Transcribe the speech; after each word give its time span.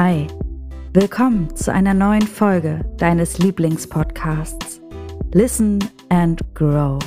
Hi, 0.00 0.28
willkommen 0.92 1.56
zu 1.56 1.72
einer 1.72 1.92
neuen 1.92 2.22
Folge 2.22 2.88
deines 2.98 3.38
Lieblingspodcasts 3.38 4.80
Listen 5.32 5.80
and 6.08 6.40
Grow. 6.54 7.00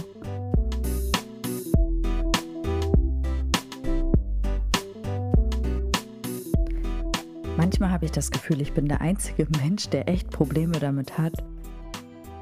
Manchmal 7.55 7.91
habe 7.91 8.04
ich 8.04 8.11
das 8.11 8.29
Gefühl, 8.29 8.59
ich 8.59 8.73
bin 8.73 8.89
der 8.89 9.00
einzige 9.00 9.47
Mensch, 9.61 9.87
der 9.87 10.10
echt 10.10 10.29
Probleme 10.29 10.78
damit 10.78 11.18
hat, 11.18 11.42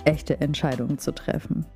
echte 0.06 0.42
Entscheidungen 0.42 0.98
zu 0.98 1.14
treffen. 1.14 1.68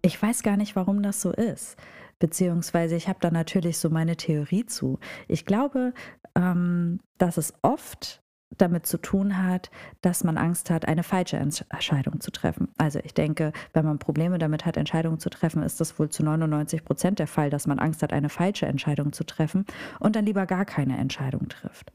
Ich 0.00 0.22
weiß 0.22 0.42
gar 0.42 0.56
nicht, 0.56 0.76
warum 0.76 1.02
das 1.02 1.20
so 1.20 1.30
ist. 1.30 1.76
Beziehungsweise 2.18 2.96
ich 2.96 3.08
habe 3.08 3.18
da 3.20 3.30
natürlich 3.30 3.76
so 3.76 3.90
meine 3.90 4.16
Theorie 4.16 4.64
zu. 4.64 4.98
Ich 5.28 5.44
glaube, 5.44 5.92
ähm, 6.36 7.00
dass 7.18 7.36
es 7.36 7.54
oft 7.62 8.24
damit 8.58 8.86
zu 8.86 8.98
tun 8.98 9.42
hat, 9.42 9.70
dass 10.00 10.24
man 10.24 10.36
Angst 10.36 10.70
hat, 10.70 10.86
eine 10.86 11.02
falsche 11.02 11.36
Entscheidung 11.36 12.20
zu 12.20 12.30
treffen. 12.30 12.68
Also 12.78 13.00
ich 13.02 13.14
denke, 13.14 13.52
wenn 13.72 13.84
man 13.84 13.98
Probleme 13.98 14.38
damit 14.38 14.64
hat, 14.64 14.76
Entscheidungen 14.76 15.18
zu 15.18 15.30
treffen, 15.30 15.62
ist 15.62 15.80
das 15.80 15.98
wohl 15.98 16.08
zu 16.08 16.22
99 16.22 16.84
Prozent 16.84 17.18
der 17.18 17.26
Fall, 17.26 17.50
dass 17.50 17.66
man 17.66 17.78
Angst 17.78 18.02
hat, 18.02 18.12
eine 18.12 18.28
falsche 18.28 18.66
Entscheidung 18.66 19.12
zu 19.12 19.24
treffen 19.24 19.64
und 20.00 20.16
dann 20.16 20.26
lieber 20.26 20.46
gar 20.46 20.64
keine 20.64 20.96
Entscheidung 20.98 21.48
trifft. 21.48 21.92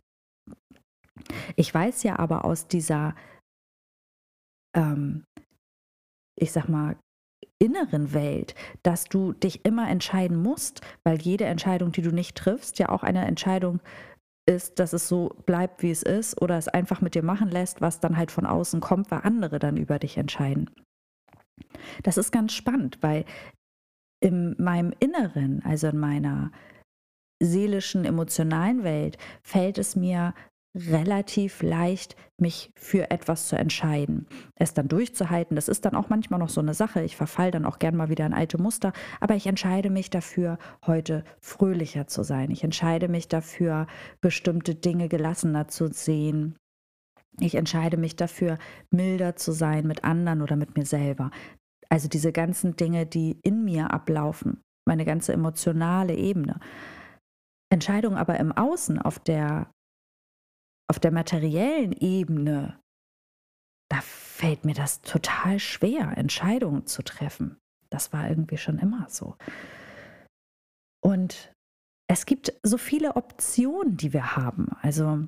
Ich 1.55 1.73
weiß 1.73 2.03
ja 2.03 2.17
aber 2.17 2.45
aus 2.45 2.67
dieser, 2.67 3.16
ähm, 4.75 5.25
ich 6.35 6.52
sag 6.52 6.69
mal, 6.69 6.97
inneren 7.61 8.13
Welt, 8.13 8.56
dass 8.83 9.06
du 9.06 9.33
dich 9.33 9.66
immer 9.66 9.89
entscheiden 9.89 10.41
musst, 10.41 10.81
weil 11.03 11.22
jede 11.22 11.44
Entscheidung, 11.44 11.91
die 11.91 12.02
du 12.02 12.11
nicht 12.11 12.38
triffst, 12.38 12.80
ja 12.80 12.88
auch 12.89 13.03
eine 13.03 13.25
Entscheidung 13.25 13.81
ist, 14.50 14.80
dass 14.80 14.94
es 14.94 15.08
so 15.08 15.30
bleibt, 15.45 15.83
wie 15.83 15.92
es 15.92 16.03
ist, 16.03 16.42
oder 16.42 16.58
es 16.58 16.67
einfach 16.67 17.02
mit 17.02 17.14
dir 17.14 17.23
machen 17.23 17.50
lässt, 17.50 17.81
was 17.81 18.00
dann 18.00 18.17
halt 18.17 18.31
von 18.31 18.45
außen 18.45 18.81
kommt, 18.81 19.11
weil 19.11 19.22
andere 19.23 19.59
dann 19.59 19.78
über 19.78 20.00
dich 20.00 20.17
entscheiden. 20.17 20.69
Das 22.03 22.17
ist 22.17 22.31
ganz 22.31 22.53
spannend, 22.53 22.97
weil 23.02 23.25
in 24.22 24.56
meinem 24.58 24.91
Inneren, 25.00 25.61
also 25.64 25.88
in 25.88 26.00
meiner 26.00 26.52
seelischen, 27.41 28.06
emotionalen 28.06 28.83
Welt, 28.83 29.17
fällt 29.44 29.78
es 29.78 29.95
mir 29.95 30.33
relativ 30.75 31.64
leicht, 31.64 32.16
mich 32.38 32.72
für 32.75 33.09
etwas 33.12 33.48
zu 33.48 33.58
entscheiden. 33.58 34.28
Es 34.56 34.73
dann 34.73 34.88
durchzuhalten, 34.88 35.56
das 35.56 35.67
ist 35.67 35.86
dann 35.86 35.95
auch 35.95 36.09
manchmal 36.09 36.39
noch 36.39 36.50
so 36.50 36.62
eine 36.62 36.73
Sache. 36.73 37.02
Ich 37.02 37.16
verfall 37.16 37.52
dann 37.52 37.66
auch 37.66 37.80
gern 37.80 37.95
mal 37.95 38.09
wieder 38.09 38.25
in 38.25 38.34
alte 38.34 38.62
Muster, 38.62 38.94
aber 39.20 39.36
ich 39.36 39.47
entscheide 39.47 39.90
mich 39.90 40.09
dafür, 40.09 40.58
heute 40.86 41.23
fröhlicher 41.40 42.08
zu 42.08 42.23
sein. 42.23 42.52
Ich 42.52 42.64
entscheide 42.64 43.08
mich 43.08 43.28
dafür, 43.28 43.88
bestimmte 44.22 44.75
Dinge 44.75 45.09
gelassener 45.09 45.67
zu 45.67 45.88
sehen. 45.88 46.56
Ich 47.40 47.56
entscheide 47.56 47.97
mich 47.97 48.16
dafür, 48.16 48.58
milder 48.92 49.36
zu 49.36 49.52
sein 49.52 49.88
mit 49.88 50.03
anderen 50.03 50.42
oder 50.42 50.56
mit 50.56 50.78
mir 50.78 50.86
selber. 50.86 51.31
Also 51.90 52.08
diese 52.08 52.31
ganzen 52.31 52.75
Dinge, 52.75 53.06
die 53.06 53.40
in 53.42 53.64
mir 53.64 53.92
ablaufen, 53.92 54.62
meine 54.86 55.06
ganze 55.06 55.34
emotionale 55.34 56.16
Ebene. 56.16 56.59
Entscheidungen 57.72 58.17
aber 58.17 58.40
im 58.40 58.52
Außen 58.52 59.00
auf 59.00 59.20
der 59.20 59.72
auf 60.89 60.99
der 60.99 61.11
materiellen 61.11 61.93
Ebene, 61.93 62.79
da 63.89 64.01
fällt 64.01 64.65
mir 64.65 64.73
das 64.73 65.01
total 65.01 65.59
schwer, 65.59 66.17
Entscheidungen 66.17 66.87
zu 66.87 67.03
treffen. 67.03 67.57
Das 67.89 68.11
war 68.11 68.29
irgendwie 68.29 68.57
schon 68.57 68.79
immer 68.79 69.07
so. 69.09 69.35
Und 71.01 71.53
es 72.07 72.25
gibt 72.25 72.53
so 72.63 72.78
viele 72.78 73.16
Optionen, 73.16 73.97
die 73.97 74.13
wir 74.13 74.35
haben. 74.35 74.69
Also 74.81 75.28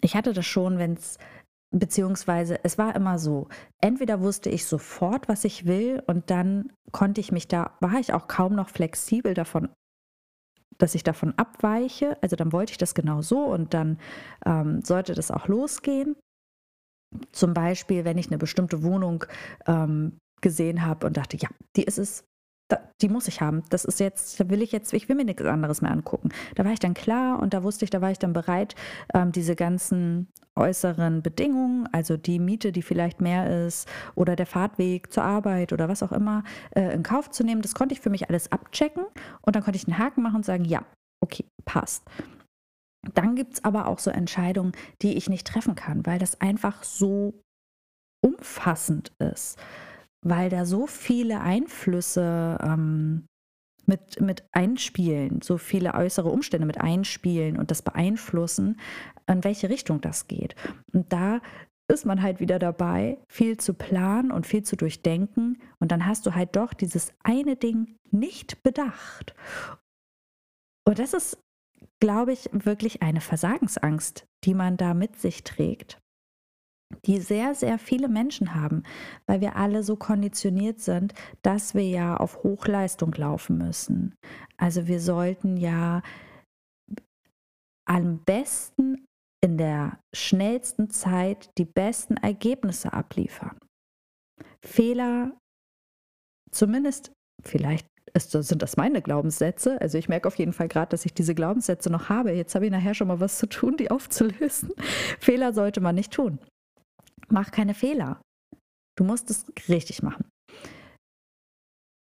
ich 0.00 0.14
hatte 0.14 0.32
das 0.32 0.46
schon, 0.46 0.78
wenn 0.78 0.94
es, 0.94 1.18
beziehungsweise 1.74 2.62
es 2.64 2.78
war 2.78 2.94
immer 2.94 3.18
so, 3.18 3.48
entweder 3.82 4.20
wusste 4.20 4.48
ich 4.48 4.66
sofort, 4.66 5.28
was 5.28 5.44
ich 5.44 5.66
will 5.66 6.02
und 6.06 6.30
dann 6.30 6.72
konnte 6.92 7.20
ich 7.20 7.32
mich 7.32 7.48
da, 7.48 7.76
war 7.80 7.98
ich 7.98 8.12
auch 8.12 8.28
kaum 8.28 8.54
noch 8.54 8.68
flexibel 8.68 9.34
davon 9.34 9.68
dass 10.78 10.94
ich 10.94 11.02
davon 11.02 11.34
abweiche. 11.36 12.16
Also 12.22 12.36
dann 12.36 12.52
wollte 12.52 12.72
ich 12.72 12.78
das 12.78 12.94
genau 12.94 13.22
so 13.22 13.44
und 13.44 13.74
dann 13.74 13.98
ähm, 14.44 14.82
sollte 14.82 15.14
das 15.14 15.30
auch 15.30 15.48
losgehen. 15.48 16.16
Zum 17.32 17.54
Beispiel, 17.54 18.04
wenn 18.04 18.18
ich 18.18 18.26
eine 18.26 18.38
bestimmte 18.38 18.82
Wohnung 18.82 19.24
ähm, 19.66 20.18
gesehen 20.40 20.84
habe 20.84 21.06
und 21.06 21.16
dachte, 21.16 21.36
ja, 21.36 21.48
die 21.76 21.84
ist 21.84 21.98
es, 21.98 22.24
die 23.00 23.08
muss 23.08 23.28
ich 23.28 23.40
haben. 23.40 23.62
Das 23.70 23.84
ist 23.84 24.00
jetzt, 24.00 24.40
da 24.40 24.48
will 24.48 24.62
ich 24.62 24.72
jetzt, 24.72 24.92
ich 24.92 25.08
will 25.08 25.16
mir 25.16 25.24
nichts 25.24 25.44
anderes 25.44 25.82
mehr 25.82 25.92
angucken. 25.92 26.30
Da 26.54 26.64
war 26.64 26.72
ich 26.72 26.78
dann 26.78 26.94
klar 26.94 27.38
und 27.40 27.54
da 27.54 27.62
wusste 27.62 27.84
ich, 27.84 27.90
da 27.90 28.00
war 28.00 28.10
ich 28.10 28.18
dann 28.18 28.32
bereit, 28.32 28.74
ähm, 29.14 29.32
diese 29.32 29.54
ganzen 29.54 30.28
äußeren 30.56 31.22
Bedingungen, 31.22 31.86
also 31.92 32.16
die 32.16 32.38
Miete, 32.38 32.72
die 32.72 32.82
vielleicht 32.82 33.20
mehr 33.20 33.66
ist, 33.66 33.88
oder 34.14 34.36
der 34.36 34.46
Fahrtweg 34.46 35.12
zur 35.12 35.22
Arbeit 35.22 35.72
oder 35.72 35.88
was 35.88 36.02
auch 36.02 36.12
immer, 36.12 36.44
äh, 36.70 36.94
in 36.94 37.02
Kauf 37.02 37.30
zu 37.30 37.44
nehmen. 37.44 37.62
Das 37.62 37.74
konnte 37.74 37.94
ich 37.94 38.00
für 38.00 38.10
mich 38.10 38.28
alles 38.28 38.50
abchecken 38.50 39.04
und 39.42 39.54
dann 39.54 39.62
konnte 39.62 39.76
ich 39.76 39.86
einen 39.86 39.98
Haken 39.98 40.22
machen 40.22 40.36
und 40.36 40.46
sagen, 40.46 40.64
ja, 40.64 40.84
okay, 41.22 41.44
passt. 41.66 42.04
Dann 43.14 43.36
gibt 43.36 43.54
es 43.54 43.64
aber 43.64 43.86
auch 43.86 43.98
so 43.98 44.10
Entscheidungen, 44.10 44.72
die 45.02 45.16
ich 45.16 45.28
nicht 45.28 45.46
treffen 45.46 45.74
kann, 45.74 46.06
weil 46.06 46.18
das 46.18 46.40
einfach 46.40 46.82
so 46.82 47.34
umfassend 48.24 49.12
ist 49.18 49.58
weil 50.28 50.50
da 50.50 50.64
so 50.64 50.86
viele 50.86 51.40
Einflüsse 51.40 52.58
ähm, 52.60 53.26
mit, 53.86 54.20
mit 54.20 54.44
einspielen, 54.50 55.40
so 55.40 55.56
viele 55.56 55.94
äußere 55.94 56.28
Umstände 56.28 56.66
mit 56.66 56.80
einspielen 56.80 57.56
und 57.56 57.70
das 57.70 57.82
beeinflussen, 57.82 58.80
in 59.28 59.44
welche 59.44 59.68
Richtung 59.68 60.00
das 60.00 60.26
geht. 60.26 60.56
Und 60.92 61.12
da 61.12 61.40
ist 61.88 62.04
man 62.04 62.22
halt 62.22 62.40
wieder 62.40 62.58
dabei, 62.58 63.18
viel 63.28 63.56
zu 63.58 63.74
planen 63.74 64.32
und 64.32 64.48
viel 64.48 64.64
zu 64.64 64.76
durchdenken. 64.76 65.62
Und 65.78 65.92
dann 65.92 66.06
hast 66.06 66.26
du 66.26 66.34
halt 66.34 66.56
doch 66.56 66.74
dieses 66.74 67.12
eine 67.22 67.54
Ding 67.54 67.96
nicht 68.10 68.64
bedacht. 68.64 69.36
Und 70.84 70.98
das 70.98 71.14
ist, 71.14 71.38
glaube 72.00 72.32
ich, 72.32 72.48
wirklich 72.52 73.02
eine 73.02 73.20
Versagensangst, 73.20 74.26
die 74.42 74.54
man 74.54 74.76
da 74.76 74.94
mit 74.94 75.20
sich 75.20 75.44
trägt 75.44 76.00
die 77.04 77.20
sehr, 77.20 77.54
sehr 77.54 77.78
viele 77.78 78.08
Menschen 78.08 78.54
haben, 78.54 78.82
weil 79.26 79.40
wir 79.40 79.56
alle 79.56 79.82
so 79.82 79.96
konditioniert 79.96 80.80
sind, 80.80 81.14
dass 81.42 81.74
wir 81.74 81.86
ja 81.88 82.16
auf 82.16 82.42
Hochleistung 82.42 83.12
laufen 83.12 83.58
müssen. 83.58 84.14
Also 84.56 84.86
wir 84.86 85.00
sollten 85.00 85.56
ja 85.56 86.02
am 87.88 88.18
besten 88.24 89.06
in 89.40 89.58
der 89.58 89.98
schnellsten 90.14 90.90
Zeit 90.90 91.50
die 91.58 91.64
besten 91.64 92.16
Ergebnisse 92.16 92.92
abliefern. 92.92 93.58
Fehler, 94.64 95.36
zumindest 96.50 97.12
vielleicht 97.44 97.86
ist, 98.14 98.30
sind 98.32 98.62
das 98.62 98.76
meine 98.76 99.02
Glaubenssätze. 99.02 99.80
Also 99.80 99.98
ich 99.98 100.08
merke 100.08 100.26
auf 100.26 100.36
jeden 100.36 100.52
Fall 100.52 100.68
gerade, 100.68 100.90
dass 100.90 101.04
ich 101.04 101.14
diese 101.14 101.34
Glaubenssätze 101.34 101.90
noch 101.90 102.08
habe. 102.08 102.32
Jetzt 102.32 102.54
habe 102.54 102.64
ich 102.64 102.72
nachher 102.72 102.94
schon 102.94 103.08
mal 103.08 103.20
was 103.20 103.38
zu 103.38 103.46
tun, 103.46 103.76
die 103.76 103.90
aufzulösen. 103.90 104.72
Fehler 105.20 105.52
sollte 105.52 105.80
man 105.80 105.94
nicht 105.94 106.12
tun 106.12 106.40
mach 107.28 107.50
keine 107.50 107.74
Fehler. 107.74 108.20
Du 108.96 109.04
musst 109.04 109.30
es 109.30 109.46
richtig 109.68 110.02
machen. 110.02 110.24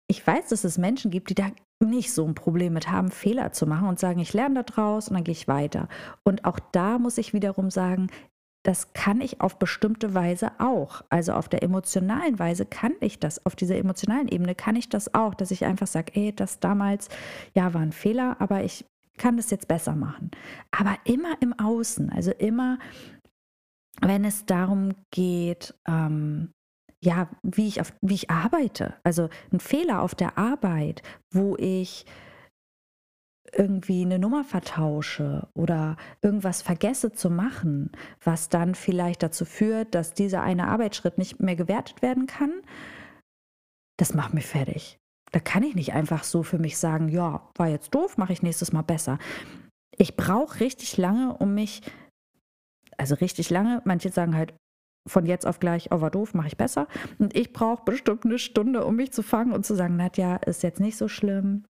Ich 0.09 0.25
weiß, 0.25 0.49
dass 0.49 0.65
es 0.65 0.77
Menschen 0.77 1.09
gibt, 1.09 1.29
die 1.29 1.35
da 1.35 1.51
nicht 1.79 2.11
so 2.11 2.25
ein 2.25 2.35
Problem 2.35 2.73
mit 2.73 2.89
haben, 2.89 3.11
Fehler 3.11 3.53
zu 3.53 3.65
machen 3.65 3.87
und 3.87 3.99
sagen, 3.99 4.19
ich 4.19 4.33
lerne 4.33 4.63
daraus 4.63 5.07
und 5.07 5.15
dann 5.15 5.23
gehe 5.23 5.31
ich 5.31 5.47
weiter. 5.47 5.87
Und 6.23 6.45
auch 6.45 6.59
da 6.59 6.99
muss 6.99 7.17
ich 7.17 7.33
wiederum 7.33 7.71
sagen, 7.71 8.09
das 8.63 8.93
kann 8.93 9.21
ich 9.21 9.41
auf 9.41 9.57
bestimmte 9.57 10.13
Weise 10.13 10.51
auch. 10.59 11.03
Also 11.09 11.33
auf 11.33 11.49
der 11.49 11.63
emotionalen 11.63 12.37
Weise 12.37 12.65
kann 12.65 12.93
ich 12.99 13.19
das, 13.19 13.45
auf 13.45 13.55
dieser 13.55 13.77
emotionalen 13.77 14.27
Ebene 14.27 14.53
kann 14.53 14.75
ich 14.75 14.89
das 14.89 15.13
auch, 15.15 15.33
dass 15.33 15.49
ich 15.49 15.65
einfach 15.65 15.87
sage, 15.87 16.11
ey, 16.15 16.35
das 16.35 16.59
damals, 16.59 17.09
ja, 17.55 17.73
war 17.73 17.81
ein 17.81 17.91
Fehler, 17.91 18.35
aber 18.39 18.63
ich 18.63 18.85
kann 19.17 19.37
das 19.37 19.49
jetzt 19.49 19.67
besser 19.67 19.95
machen. 19.95 20.31
Aber 20.71 20.97
immer 21.05 21.35
im 21.41 21.57
Außen, 21.57 22.09
also 22.11 22.31
immer 22.31 22.77
wenn 23.99 24.23
es 24.23 24.45
darum 24.45 24.93
geht, 25.11 25.73
ähm, 25.87 26.53
ja, 27.03 27.29
wie 27.43 27.67
ich, 27.67 27.81
auf, 27.81 27.93
wie 28.01 28.13
ich 28.13 28.29
arbeite. 28.29 28.95
Also 29.03 29.29
ein 29.51 29.59
Fehler 29.59 30.01
auf 30.01 30.15
der 30.15 30.37
Arbeit, 30.37 31.01
wo 31.31 31.55
ich 31.57 32.05
irgendwie 33.53 34.03
eine 34.03 34.19
Nummer 34.19 34.43
vertausche 34.43 35.47
oder 35.53 35.97
irgendwas 36.21 36.61
vergesse 36.61 37.11
zu 37.11 37.29
machen, 37.29 37.91
was 38.23 38.49
dann 38.49 38.75
vielleicht 38.75 39.23
dazu 39.23 39.45
führt, 39.45 39.93
dass 39.93 40.13
dieser 40.13 40.41
eine 40.41 40.67
Arbeitsschritt 40.67 41.17
nicht 41.17 41.41
mehr 41.41 41.55
gewertet 41.55 42.01
werden 42.01 42.27
kann, 42.27 42.51
das 43.97 44.13
macht 44.13 44.33
mich 44.33 44.45
fertig. 44.45 44.99
Da 45.31 45.39
kann 45.39 45.63
ich 45.63 45.75
nicht 45.75 45.93
einfach 45.93 46.23
so 46.23 46.43
für 46.43 46.59
mich 46.59 46.77
sagen, 46.77 47.09
ja, 47.09 47.49
war 47.55 47.67
jetzt 47.67 47.93
doof, 47.93 48.17
mache 48.17 48.33
ich 48.33 48.41
nächstes 48.41 48.73
Mal 48.73 48.81
besser. 48.81 49.17
Ich 49.97 50.15
brauche 50.15 50.59
richtig 50.59 50.97
lange, 50.97 51.33
um 51.37 51.53
mich 51.53 51.81
also 53.01 53.15
richtig 53.15 53.49
lange. 53.49 53.81
Manche 53.85 54.09
sagen 54.09 54.35
halt 54.35 54.53
von 55.07 55.25
jetzt 55.25 55.47
auf 55.47 55.59
gleich, 55.59 55.91
oh, 55.91 56.01
war 56.01 56.11
doof, 56.11 56.33
mache 56.33 56.47
ich 56.47 56.57
besser. 56.57 56.87
Und 57.17 57.35
ich 57.35 57.51
brauche 57.51 57.83
bestimmt 57.83 58.25
eine 58.25 58.39
Stunde, 58.39 58.85
um 58.85 58.95
mich 58.95 59.11
zu 59.11 59.23
fangen 59.23 59.51
und 59.51 59.65
zu 59.65 59.75
sagen, 59.75 59.97
Nadja, 59.97 60.37
ist 60.37 60.63
jetzt 60.63 60.79
nicht 60.79 60.97
so 60.97 61.07
schlimm. 61.07 61.65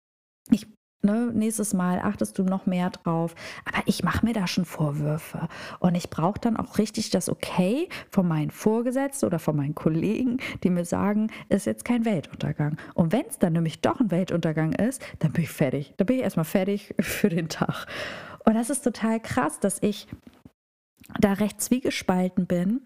Ich 0.49 0.67
Ne, 1.01 1.31
nächstes 1.33 1.73
Mal 1.73 1.99
achtest 1.99 2.37
du 2.37 2.43
noch 2.43 2.65
mehr 2.65 2.89
drauf. 2.89 3.33
Aber 3.63 3.81
ich 3.85 4.03
mache 4.03 4.25
mir 4.25 4.33
da 4.33 4.47
schon 4.47 4.65
Vorwürfe. 4.65 5.47
Und 5.79 5.95
ich 5.95 6.09
brauche 6.09 6.41
dann 6.41 6.57
auch 6.57 6.77
richtig 6.77 7.09
das 7.09 7.29
Okay 7.29 7.87
von 8.11 8.27
meinen 8.27 8.51
Vorgesetzten 8.51 9.25
oder 9.25 9.39
von 9.39 9.55
meinen 9.55 9.75
Kollegen, 9.75 10.39
die 10.61 10.69
mir 10.69 10.83
sagen, 10.83 11.31
ist 11.47 11.65
jetzt 11.65 11.85
kein 11.85 12.03
Weltuntergang. 12.03 12.75
Und 12.95 13.13
wenn 13.13 13.25
es 13.25 13.39
dann 13.39 13.53
nämlich 13.53 13.79
doch 13.79 14.01
ein 14.01 14.11
Weltuntergang 14.11 14.73
ist, 14.73 15.01
dann 15.19 15.31
bin 15.31 15.45
ich 15.45 15.49
fertig. 15.49 15.93
Dann 15.95 16.05
bin 16.05 16.17
ich 16.17 16.23
erstmal 16.23 16.43
fertig 16.43 16.93
für 16.99 17.29
den 17.29 17.47
Tag. 17.47 17.87
Und 18.43 18.55
das 18.55 18.69
ist 18.69 18.81
total 18.81 19.21
krass, 19.21 19.61
dass 19.61 19.81
ich 19.81 20.05
da 21.19 21.33
recht 21.33 21.61
zwiegespalten 21.61 22.45
bin. 22.45 22.81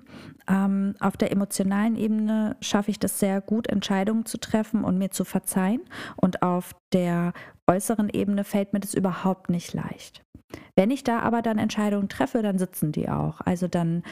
Ähm, 0.48 0.96
auf 1.00 1.18
der 1.18 1.32
emotionalen 1.32 1.96
Ebene 1.96 2.56
schaffe 2.62 2.92
ich 2.92 3.00
das 3.00 3.20
sehr 3.20 3.42
gut, 3.42 3.68
Entscheidungen 3.68 4.26
zu 4.26 4.38
treffen 4.38 4.84
und 4.84 4.98
mir 4.98 5.12
zu 5.12 5.26
verzeihen. 5.26 5.82
Und 6.16 6.42
auf 6.42 6.74
der 6.94 7.34
äußeren 7.68 8.10
Ebene 8.10 8.44
fällt 8.44 8.74
mir 8.74 8.80
das 8.80 8.94
überhaupt 8.94 9.50
nicht 9.50 9.74
leicht. 9.74 10.24
Wenn 10.76 10.92
ich 10.92 11.04
da 11.04 11.20
aber 11.20 11.42
dann 11.42 11.58
Entscheidungen 11.58 12.10
treffe, 12.10 12.42
dann 12.42 12.60
sitzen 12.60 12.92
die 12.92 13.10
auch. 13.10 13.42
Also 13.42 13.68
dann, 13.68 14.04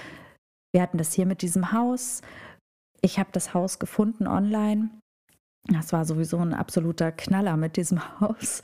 wir 0.74 0.82
hatten 0.82 0.98
das 0.98 1.14
hier 1.14 1.26
mit 1.26 1.42
diesem 1.42 1.72
Haus. 1.72 2.22
Ich 3.02 3.20
habe 3.20 3.30
das 3.32 3.54
Haus 3.54 3.80
gefunden 3.80 4.28
online 4.28 4.90
das 5.68 5.94
war 5.94 6.06
sowieso 6.06 6.38
ein 6.38 6.54
absoluter 6.54 7.12
Knaller 7.12 7.56
mit 7.56 7.78
diesem 7.78 8.02
Haus. 8.20 8.62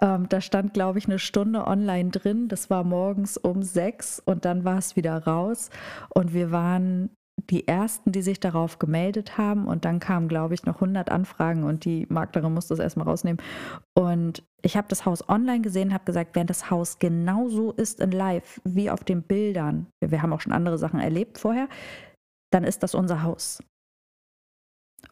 Ähm, 0.00 0.28
da 0.28 0.40
stand, 0.40 0.74
glaube 0.74 0.98
ich, 0.98 1.06
eine 1.06 1.18
Stunde 1.18 1.66
online 1.66 2.10
drin. 2.10 2.48
Das 2.48 2.70
war 2.70 2.84
morgens 2.84 3.36
um 3.36 3.62
sechs 3.62 4.20
und 4.20 4.44
dann 4.44 4.64
war 4.64 4.78
es 4.78 4.96
wieder 4.96 5.24
raus. 5.24 5.70
Und 6.08 6.32
wir 6.32 6.50
waren 6.50 7.10
die 7.50 7.68
ersten, 7.68 8.12
die 8.12 8.22
sich 8.22 8.40
darauf 8.40 8.78
gemeldet 8.78 9.38
haben. 9.38 9.66
Und 9.66 9.84
dann 9.84 10.00
kamen, 10.00 10.28
glaube 10.28 10.54
ich, 10.54 10.64
noch 10.64 10.76
100 10.76 11.10
Anfragen 11.10 11.64
und 11.64 11.84
die 11.84 12.06
Maklerin 12.08 12.52
musste 12.52 12.74
es 12.74 12.80
erstmal 12.80 13.06
rausnehmen. 13.06 13.42
Und 13.94 14.42
ich 14.62 14.76
habe 14.76 14.88
das 14.88 15.06
Haus 15.06 15.28
online 15.28 15.60
gesehen, 15.60 15.94
habe 15.94 16.04
gesagt, 16.04 16.34
wenn 16.34 16.46
das 16.46 16.70
Haus 16.70 16.98
genauso 16.98 17.72
ist 17.72 18.00
in 18.00 18.10
Live 18.10 18.60
wie 18.64 18.90
auf 18.90 19.04
den 19.04 19.22
Bildern, 19.22 19.86
wir 20.00 20.22
haben 20.22 20.32
auch 20.32 20.40
schon 20.40 20.52
andere 20.52 20.78
Sachen 20.78 21.00
erlebt 21.00 21.38
vorher, 21.38 21.68
dann 22.50 22.64
ist 22.64 22.82
das 22.82 22.94
unser 22.94 23.22
Haus. 23.22 23.62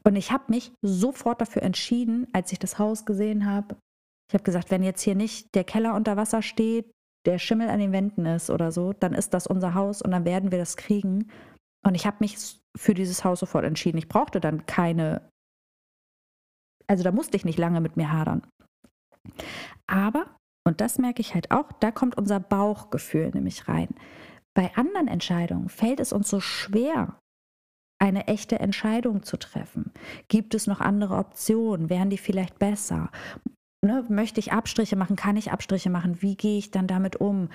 Und 0.05 0.17
ich 0.17 0.33
habe 0.33 0.45
mich 0.49 0.73
sofort 0.83 1.41
dafür 1.41 1.63
entschieden, 1.63 2.27
als 2.33 2.53
ich 2.53 2.59
das 2.59 2.79
Haus 2.79 3.05
gesehen 3.05 3.47
habe. 3.47 3.77
Ich 4.29 4.35
habe 4.35 4.45
gesagt, 4.45 4.71
wenn 4.71 4.83
jetzt 4.83 5.03
hier 5.03 5.15
nicht 5.15 5.55
der 5.55 5.65
Keller 5.65 5.95
unter 5.95 6.17
Wasser 6.17 6.43
steht, 6.43 6.91
der 7.27 7.39
Schimmel 7.39 7.69
an 7.69 7.81
den 7.81 7.93
Wänden 7.93 8.27
ist 8.27 8.51
oder 8.51 8.73
so, 8.73 8.93
dann 8.93 9.15
ist 9.15 9.35
das 9.35 9.47
unser 9.47 9.75
Haus 9.75 10.03
und 10.03 10.11
dann 10.13 10.25
werden 10.25 10.51
wir 10.51 10.59
das 10.59 10.77
kriegen. 10.77 11.31
Und 11.85 11.95
ich 11.95 12.07
habe 12.07 12.17
mich 12.21 12.37
für 12.77 12.95
dieses 12.95 13.25
Haus 13.25 13.41
sofort 13.41 13.65
entschieden. 13.65 13.99
Ich 13.99 14.09
brauchte 14.09 14.41
dann 14.41 14.67
keine, 14.67 15.29
also 16.87 17.05
da 17.05 17.13
musste 17.13 17.37
ich 17.37 17.45
nicht 17.45 17.59
lange 17.59 17.81
mit 17.81 17.97
mir 17.97 18.13
hadern. 18.13 18.47
Aber, 19.87 20.37
und 20.65 20.81
das 20.81 20.99
merke 20.99 21.21
ich 21.21 21.35
halt 21.35 21.51
auch, 21.51 21.73
da 21.81 21.91
kommt 21.91 22.17
unser 22.17 22.41
Bauchgefühl 22.41 23.31
nämlich 23.31 23.69
rein. 23.69 23.89
Bei 24.55 24.75
anderen 24.77 25.09
Entscheidungen 25.09 25.69
fällt 25.69 26.01
es 26.01 26.13
uns 26.13 26.31
so 26.31 26.41
schwer, 26.41 27.19
eine 27.99 28.27
echte 28.27 28.59
Entscheidung 28.59 29.23
zu 29.23 29.37
treffen? 29.37 29.93
Gibt 30.29 30.55
es 30.55 30.67
noch 30.67 30.81
andere 30.81 31.17
Optionen? 31.17 31.91
Wären 31.91 32.11
die 32.11 32.19
vielleicht 32.19 32.59
besser? 32.59 33.11
Ne, 33.85 34.05
möchte 34.09 34.41
ich 34.41 34.53
Abstriche 34.53 34.97
machen? 34.97 35.17
Kann 35.17 35.37
ich 35.37 35.53
Abstriche 35.53 35.91
machen? 35.91 36.23
Wie 36.23 36.37
gehe 36.37 36.59
ich 36.59 36.71
dann 36.71 36.87
damit 36.87 37.17
um? 37.17 37.51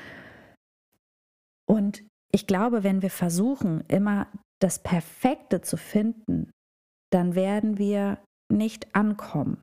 Und 1.70 2.04
ich 2.32 2.48
glaube, 2.48 2.84
wenn 2.84 3.02
wir 3.02 3.10
versuchen, 3.10 3.84
immer 3.88 4.28
das 4.60 4.82
Perfekte 4.82 5.62
zu 5.62 5.78
finden, 5.78 6.50
dann 7.12 7.36
werden 7.36 7.78
wir 7.78 8.20
nicht 8.52 8.96
ankommen. 8.96 9.62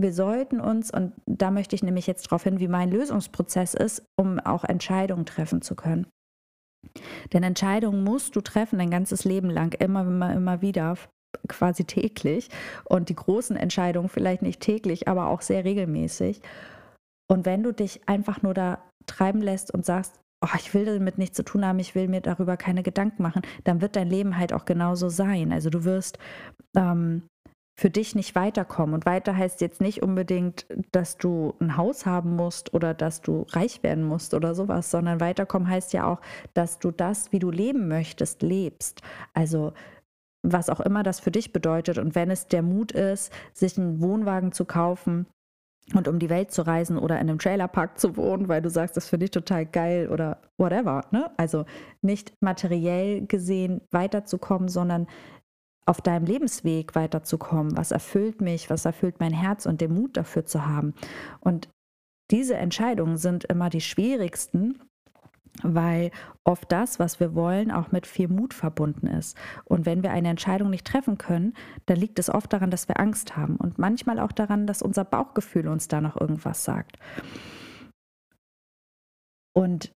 Wir 0.00 0.12
sollten 0.12 0.60
uns, 0.60 0.90
und 0.90 1.12
da 1.26 1.50
möchte 1.50 1.76
ich 1.76 1.82
nämlich 1.82 2.06
jetzt 2.06 2.26
darauf 2.26 2.44
hin, 2.44 2.60
wie 2.60 2.68
mein 2.68 2.90
Lösungsprozess 2.90 3.74
ist, 3.74 4.04
um 4.18 4.40
auch 4.40 4.64
Entscheidungen 4.64 5.26
treffen 5.26 5.62
zu 5.62 5.76
können. 5.76 6.06
Denn 7.32 7.42
Entscheidungen 7.42 8.04
musst 8.04 8.36
du 8.36 8.40
treffen 8.40 8.78
dein 8.78 8.90
ganzes 8.90 9.24
Leben 9.24 9.50
lang, 9.50 9.74
immer, 9.78 10.02
immer, 10.02 10.32
immer 10.32 10.62
wieder, 10.62 10.96
quasi 11.48 11.84
täglich. 11.84 12.48
Und 12.84 13.08
die 13.08 13.16
großen 13.16 13.56
Entscheidungen 13.56 14.08
vielleicht 14.08 14.42
nicht 14.42 14.60
täglich, 14.60 15.08
aber 15.08 15.28
auch 15.28 15.42
sehr 15.42 15.64
regelmäßig. 15.64 16.40
Und 17.30 17.46
wenn 17.46 17.62
du 17.62 17.72
dich 17.72 18.00
einfach 18.06 18.42
nur 18.42 18.54
da 18.54 18.82
treiben 19.06 19.40
lässt 19.40 19.72
und 19.72 19.84
sagst, 19.84 20.20
oh, 20.42 20.56
ich 20.56 20.74
will 20.74 20.84
damit 20.84 21.18
nichts 21.18 21.36
zu 21.36 21.44
tun 21.44 21.64
haben, 21.64 21.78
ich 21.78 21.94
will 21.94 22.08
mir 22.08 22.20
darüber 22.20 22.56
keine 22.56 22.82
Gedanken 22.82 23.22
machen, 23.22 23.42
dann 23.64 23.80
wird 23.80 23.96
dein 23.96 24.08
Leben 24.08 24.36
halt 24.36 24.52
auch 24.52 24.64
genauso 24.64 25.08
sein. 25.08 25.52
Also 25.52 25.70
du 25.70 25.84
wirst 25.84 26.18
ähm, 26.76 27.22
für 27.74 27.90
dich 27.90 28.14
nicht 28.14 28.34
weiterkommen. 28.34 28.94
Und 28.94 29.06
weiter 29.06 29.36
heißt 29.36 29.60
jetzt 29.60 29.80
nicht 29.80 30.02
unbedingt, 30.02 30.66
dass 30.92 31.16
du 31.16 31.54
ein 31.60 31.76
Haus 31.76 32.06
haben 32.06 32.36
musst 32.36 32.74
oder 32.74 32.94
dass 32.94 33.22
du 33.22 33.46
reich 33.50 33.82
werden 33.82 34.04
musst 34.04 34.34
oder 34.34 34.54
sowas, 34.54 34.90
sondern 34.90 35.20
weiterkommen 35.20 35.68
heißt 35.68 35.92
ja 35.92 36.06
auch, 36.06 36.20
dass 36.54 36.78
du 36.78 36.90
das, 36.90 37.32
wie 37.32 37.38
du 37.38 37.50
leben 37.50 37.88
möchtest, 37.88 38.42
lebst. 38.42 39.00
Also 39.32 39.72
was 40.42 40.68
auch 40.68 40.80
immer 40.80 41.02
das 41.02 41.20
für 41.20 41.30
dich 41.30 41.52
bedeutet. 41.52 41.98
Und 41.98 42.14
wenn 42.14 42.30
es 42.30 42.48
der 42.48 42.62
Mut 42.62 42.92
ist, 42.92 43.32
sich 43.52 43.78
einen 43.78 44.00
Wohnwagen 44.02 44.52
zu 44.52 44.64
kaufen, 44.64 45.26
und 45.94 46.08
um 46.08 46.18
die 46.18 46.30
Welt 46.30 46.52
zu 46.52 46.62
reisen 46.62 46.96
oder 46.96 47.16
in 47.16 47.28
einem 47.28 47.38
Trailerpark 47.38 47.98
zu 47.98 48.16
wohnen, 48.16 48.48
weil 48.48 48.62
du 48.62 48.70
sagst, 48.70 48.96
das 48.96 49.08
finde 49.08 49.24
ich 49.24 49.30
total 49.30 49.66
geil 49.66 50.08
oder 50.08 50.40
whatever. 50.56 51.04
Ne? 51.10 51.30
Also 51.36 51.64
nicht 52.00 52.40
materiell 52.40 53.26
gesehen 53.26 53.80
weiterzukommen, 53.90 54.68
sondern 54.68 55.06
auf 55.86 56.00
deinem 56.00 56.24
Lebensweg 56.24 56.94
weiterzukommen? 56.94 57.76
Was 57.76 57.90
erfüllt 57.90 58.40
mich? 58.40 58.70
Was 58.70 58.84
erfüllt 58.84 59.20
mein 59.20 59.32
Herz 59.32 59.66
und 59.66 59.80
den 59.80 59.94
Mut 59.94 60.16
dafür 60.16 60.44
zu 60.44 60.66
haben? 60.66 60.94
Und 61.40 61.68
diese 62.30 62.56
Entscheidungen 62.56 63.18
sind 63.18 63.44
immer 63.44 63.68
die 63.68 63.80
schwierigsten, 63.80 64.78
weil 65.62 66.10
oft 66.44 66.70
das, 66.72 66.98
was 66.98 67.20
wir 67.20 67.34
wollen, 67.34 67.70
auch 67.70 67.92
mit 67.92 68.06
viel 68.06 68.28
Mut 68.28 68.54
verbunden 68.54 69.06
ist. 69.06 69.36
Und 69.64 69.84
wenn 69.84 70.02
wir 70.02 70.10
eine 70.10 70.28
Entscheidung 70.28 70.70
nicht 70.70 70.86
treffen 70.86 71.18
können, 71.18 71.54
dann 71.86 71.98
liegt 71.98 72.18
es 72.18 72.30
oft 72.30 72.52
daran, 72.52 72.70
dass 72.70 72.88
wir 72.88 72.98
Angst 72.98 73.36
haben 73.36 73.56
und 73.56 73.78
manchmal 73.78 74.18
auch 74.18 74.32
daran, 74.32 74.66
dass 74.66 74.82
unser 74.82 75.04
Bauchgefühl 75.04 75.68
uns 75.68 75.88
da 75.88 76.00
noch 76.00 76.18
irgendwas 76.18 76.64
sagt. 76.64 76.96
Und 79.54 79.92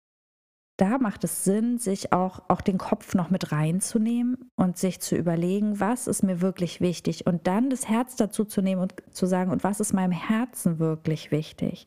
da 0.79 0.99
macht 0.99 1.25
es 1.25 1.45
Sinn, 1.45 1.79
sich 1.79 2.13
auch, 2.13 2.43
auch 2.49 2.61
den 2.61 2.77
Kopf 2.77 3.15
noch 3.15 3.31
mit 3.31 3.51
reinzunehmen 3.51 4.51
und 4.57 4.77
sich 4.77 5.01
zu 5.01 5.17
überlegen, 5.17 5.81
was 5.81 6.07
ist 6.07 6.23
mir 6.23 6.43
wirklich 6.43 6.81
wichtig 6.81 7.27
und 7.27 7.47
dann 7.47 7.71
das 7.71 7.89
Herz 7.89 8.17
dazu 8.17 8.45
zu 8.45 8.61
nehmen 8.61 8.83
und 8.83 8.95
zu 9.11 9.27
sagen, 9.27 9.51
und 9.51 9.65
was 9.65 9.81
ist 9.81 9.95
meinem 9.95 10.13
Herzen 10.13 10.79
wirklich 10.79 11.31
wichtig? 11.31 11.87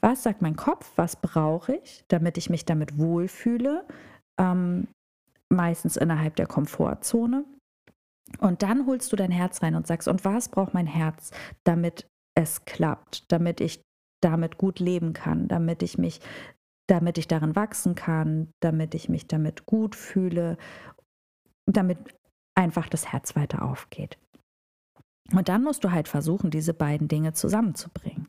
Was 0.00 0.22
sagt 0.22 0.40
mein 0.40 0.56
Kopf? 0.56 0.92
Was 0.96 1.16
brauche 1.16 1.74
ich, 1.74 2.04
damit 2.08 2.38
ich 2.38 2.48
mich 2.48 2.64
damit 2.64 2.98
wohlfühle? 2.98 3.84
Ähm, 4.38 4.86
meistens 5.48 5.96
innerhalb 5.96 6.36
der 6.36 6.46
Komfortzone. 6.46 7.44
Und 8.38 8.62
dann 8.62 8.86
holst 8.86 9.12
du 9.12 9.16
dein 9.16 9.32
Herz 9.32 9.62
rein 9.62 9.74
und 9.74 9.86
sagst, 9.86 10.06
und 10.06 10.24
was 10.24 10.48
braucht 10.48 10.74
mein 10.74 10.86
Herz, 10.86 11.32
damit 11.64 12.06
es 12.36 12.64
klappt, 12.64 13.30
damit 13.32 13.60
ich 13.60 13.82
damit 14.22 14.58
gut 14.58 14.78
leben 14.78 15.12
kann, 15.12 15.48
damit 15.48 15.82
ich 15.82 15.98
mich 15.98 16.20
damit 16.90 17.18
ich 17.18 17.28
darin 17.28 17.54
wachsen 17.54 17.94
kann, 17.94 18.52
damit 18.60 18.94
ich 18.94 19.08
mich 19.08 19.26
damit 19.26 19.64
gut 19.64 19.94
fühle, 19.94 20.56
damit 21.66 21.98
einfach 22.56 22.88
das 22.88 23.12
Herz 23.12 23.36
weiter 23.36 23.62
aufgeht. 23.62 24.18
Und 25.32 25.48
dann 25.48 25.62
musst 25.62 25.84
du 25.84 25.92
halt 25.92 26.08
versuchen, 26.08 26.50
diese 26.50 26.74
beiden 26.74 27.06
Dinge 27.06 27.32
zusammenzubringen. 27.32 28.28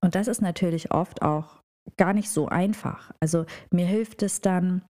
Und 0.00 0.14
das 0.14 0.28
ist 0.28 0.42
natürlich 0.42 0.92
oft 0.92 1.22
auch 1.22 1.60
gar 1.96 2.12
nicht 2.12 2.30
so 2.30 2.48
einfach. 2.48 3.10
Also 3.20 3.46
mir 3.70 3.86
hilft 3.86 4.22
es 4.22 4.40
dann, 4.40 4.82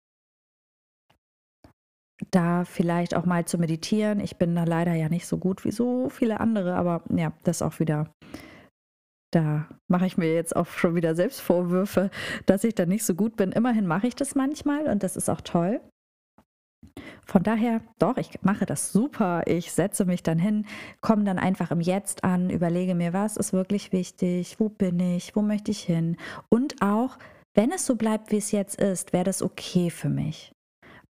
da 2.31 2.65
vielleicht 2.65 3.15
auch 3.15 3.25
mal 3.25 3.45
zu 3.45 3.59
meditieren. 3.59 4.21
Ich 4.21 4.37
bin 4.37 4.55
da 4.55 4.65
leider 4.65 4.95
ja 4.95 5.09
nicht 5.09 5.27
so 5.27 5.39
gut 5.39 5.65
wie 5.65 5.73
so 5.73 6.09
viele 6.11 6.41
andere, 6.41 6.75
aber 6.75 7.03
ja, 7.11 7.33
das 7.43 7.63
auch 7.63 7.81
wieder 7.81 8.13
da 9.35 9.69
mache 9.88 10.07
ich 10.07 10.17
mir 10.17 10.33
jetzt 10.33 10.55
auch 10.55 10.67
schon 10.67 10.95
wieder 10.95 11.14
selbst 11.14 11.41
Vorwürfe, 11.41 12.11
dass 12.47 12.64
ich 12.64 12.75
da 12.75 12.87
nicht 12.87 13.05
so 13.05 13.14
gut 13.14 13.37
bin. 13.37 13.53
Immerhin 13.53 13.87
mache 13.87 14.07
ich 14.07 14.14
das 14.14 14.35
manchmal 14.35 14.87
und 14.87 15.03
das 15.03 15.17
ist 15.17 15.29
auch 15.29 15.41
toll. 15.41 15.81
Von 17.26 17.43
daher, 17.43 17.81
doch, 17.99 18.19
ich 18.19 18.43
mache 18.43 18.67
das 18.67 18.93
super. 18.93 19.43
Ich 19.47 19.73
setze 19.73 20.05
mich 20.05 20.23
dann 20.23 20.38
hin, 20.38 20.67
komme 21.00 21.25
dann 21.25 21.38
einfach 21.38 21.71
im 21.71 21.81
Jetzt 21.81 22.23
an, 22.23 22.50
überlege 22.50 22.95
mir, 22.95 23.12
was 23.12 23.37
ist 23.37 23.53
wirklich 23.53 23.93
wichtig, 23.93 24.61
wo 24.61 24.69
bin 24.69 25.00
ich, 25.00 25.35
wo 25.35 25.43
möchte 25.43 25.71
ich 25.71 25.81
hin. 25.81 26.17
Und 26.49 26.83
auch, 26.83 27.19
wenn 27.55 27.73
es 27.73 27.87
so 27.87 27.97
bleibt, 27.97 28.31
wie 28.31 28.37
es 28.37 28.53
jetzt 28.53 28.81
ist, 28.81 29.12
wäre 29.12 29.25
das 29.25 29.43
okay 29.43 29.91
für 29.91 30.11
mich. 30.11 30.53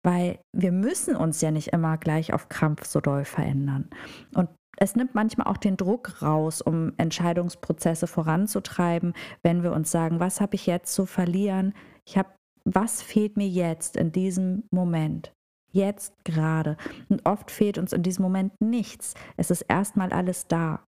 Weil 0.02 0.38
wir 0.52 0.72
müssen 0.72 1.16
uns 1.16 1.40
ja 1.40 1.50
nicht 1.50 1.68
immer 1.68 1.96
gleich 1.98 2.32
auf 2.32 2.48
Krampf 2.48 2.84
so 2.84 3.00
doll 3.00 3.24
verändern. 3.24 3.88
Und 4.34 4.48
es 4.76 4.96
nimmt 4.96 5.14
manchmal 5.14 5.46
auch 5.46 5.56
den 5.56 5.76
Druck 5.76 6.22
raus, 6.22 6.60
um 6.60 6.92
Entscheidungsprozesse 6.96 8.06
voranzutreiben, 8.06 9.14
wenn 9.42 9.62
wir 9.62 9.72
uns 9.72 9.90
sagen, 9.90 10.20
was 10.20 10.40
habe 10.40 10.54
ich 10.54 10.66
jetzt 10.66 10.94
zu 10.94 11.06
verlieren? 11.06 11.74
Ich 12.04 12.18
habe, 12.18 12.30
was 12.64 13.02
fehlt 13.02 13.36
mir 13.36 13.48
jetzt 13.48 13.96
in 13.96 14.12
diesem 14.12 14.64
Moment? 14.70 15.32
Jetzt 15.72 16.12
gerade. 16.24 16.76
Und 17.08 17.26
oft 17.26 17.50
fehlt 17.50 17.78
uns 17.78 17.92
in 17.92 18.02
diesem 18.02 18.22
Moment 18.22 18.52
nichts. 18.60 19.14
Es 19.36 19.50
ist 19.50 19.62
erstmal 19.62 20.12
alles 20.12 20.46
da. 20.46 20.84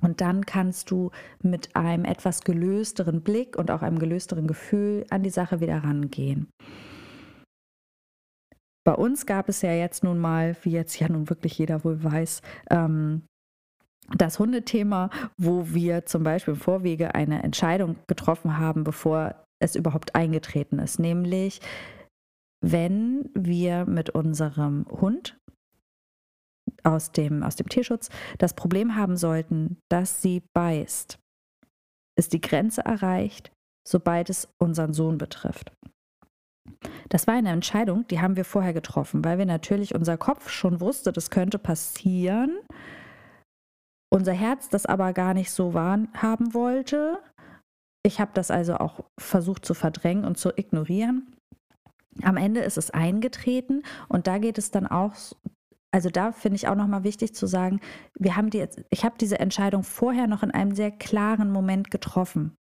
Und 0.00 0.20
dann 0.20 0.44
kannst 0.46 0.90
du 0.90 1.10
mit 1.42 1.76
einem 1.76 2.04
etwas 2.04 2.42
gelösteren 2.42 3.22
Blick 3.22 3.56
und 3.56 3.70
auch 3.70 3.82
einem 3.82 3.98
gelösteren 3.98 4.46
Gefühl 4.46 5.06
an 5.10 5.22
die 5.22 5.30
Sache 5.30 5.60
wieder 5.60 5.84
rangehen. 5.84 6.48
Bei 8.84 8.94
uns 8.94 9.26
gab 9.26 9.48
es 9.48 9.62
ja 9.62 9.72
jetzt 9.72 10.02
nun 10.02 10.18
mal, 10.18 10.56
wie 10.62 10.72
jetzt 10.72 10.98
ja 10.98 11.08
nun 11.08 11.28
wirklich 11.30 11.56
jeder 11.58 11.84
wohl 11.84 12.02
weiß, 12.02 12.42
ähm, 12.70 13.22
das 14.16 14.38
Hundethema, 14.38 15.10
wo 15.38 15.72
wir 15.72 16.06
zum 16.06 16.24
Beispiel 16.24 16.54
im 16.54 16.60
Vorwege 16.60 17.14
eine 17.14 17.42
Entscheidung 17.42 17.96
getroffen 18.08 18.58
haben, 18.58 18.84
bevor 18.84 19.44
es 19.60 19.76
überhaupt 19.76 20.14
eingetreten 20.14 20.78
ist. 20.80 20.98
Nämlich, 20.98 21.60
wenn 22.60 23.30
wir 23.34 23.86
mit 23.86 24.10
unserem 24.10 24.86
Hund 24.90 25.38
aus 26.82 27.12
dem, 27.12 27.42
aus 27.42 27.56
dem 27.56 27.68
Tierschutz 27.68 28.08
das 28.38 28.54
Problem 28.54 28.96
haben 28.96 29.16
sollten, 29.16 29.78
dass 29.88 30.20
sie 30.20 30.42
beißt, 30.52 31.18
ist 32.18 32.32
die 32.32 32.40
Grenze 32.40 32.84
erreicht, 32.84 33.52
sobald 33.86 34.30
es 34.30 34.48
unseren 34.58 34.92
Sohn 34.92 35.18
betrifft. 35.18 35.72
Das 37.08 37.26
war 37.26 37.34
eine 37.34 37.50
Entscheidung, 37.50 38.06
die 38.08 38.20
haben 38.20 38.36
wir 38.36 38.44
vorher 38.44 38.72
getroffen, 38.72 39.24
weil 39.24 39.38
wir 39.38 39.46
natürlich 39.46 39.94
unser 39.94 40.16
Kopf 40.16 40.48
schon 40.48 40.80
wusste, 40.80 41.12
das 41.12 41.30
könnte 41.30 41.58
passieren. 41.58 42.58
Unser 44.10 44.32
Herz 44.32 44.68
das 44.68 44.86
aber 44.86 45.12
gar 45.12 45.34
nicht 45.34 45.50
so 45.50 45.74
wahrhaben 45.74 46.54
wollte. 46.54 47.18
Ich 48.04 48.20
habe 48.20 48.32
das 48.34 48.50
also 48.50 48.76
auch 48.76 49.00
versucht 49.18 49.64
zu 49.64 49.74
verdrängen 49.74 50.24
und 50.24 50.38
zu 50.38 50.50
ignorieren. 50.56 51.34
Am 52.22 52.36
Ende 52.36 52.60
ist 52.60 52.76
es 52.76 52.90
eingetreten 52.90 53.82
und 54.08 54.26
da 54.26 54.38
geht 54.38 54.58
es 54.58 54.70
dann 54.70 54.86
auch 54.86 55.14
also 55.94 56.08
da 56.08 56.32
finde 56.32 56.56
ich 56.56 56.68
auch 56.68 56.74
nochmal 56.74 57.04
wichtig 57.04 57.34
zu 57.34 57.46
sagen, 57.46 57.80
wir 58.18 58.36
haben 58.36 58.48
die, 58.48 58.66
ich 58.88 59.04
habe 59.04 59.16
diese 59.20 59.38
Entscheidung 59.38 59.82
vorher 59.82 60.26
noch 60.26 60.42
in 60.42 60.50
einem 60.50 60.74
sehr 60.74 60.90
klaren 60.90 61.52
Moment 61.52 61.90
getroffen, 61.90 62.56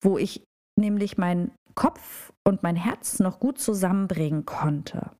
wo 0.00 0.16
ich 0.16 0.44
nämlich 0.78 1.18
meinen 1.18 1.50
Kopf 1.74 2.32
und 2.44 2.62
mein 2.62 2.76
Herz 2.76 3.18
noch 3.20 3.40
gut 3.40 3.58
zusammenbringen 3.58 4.46
konnte. 4.46 5.10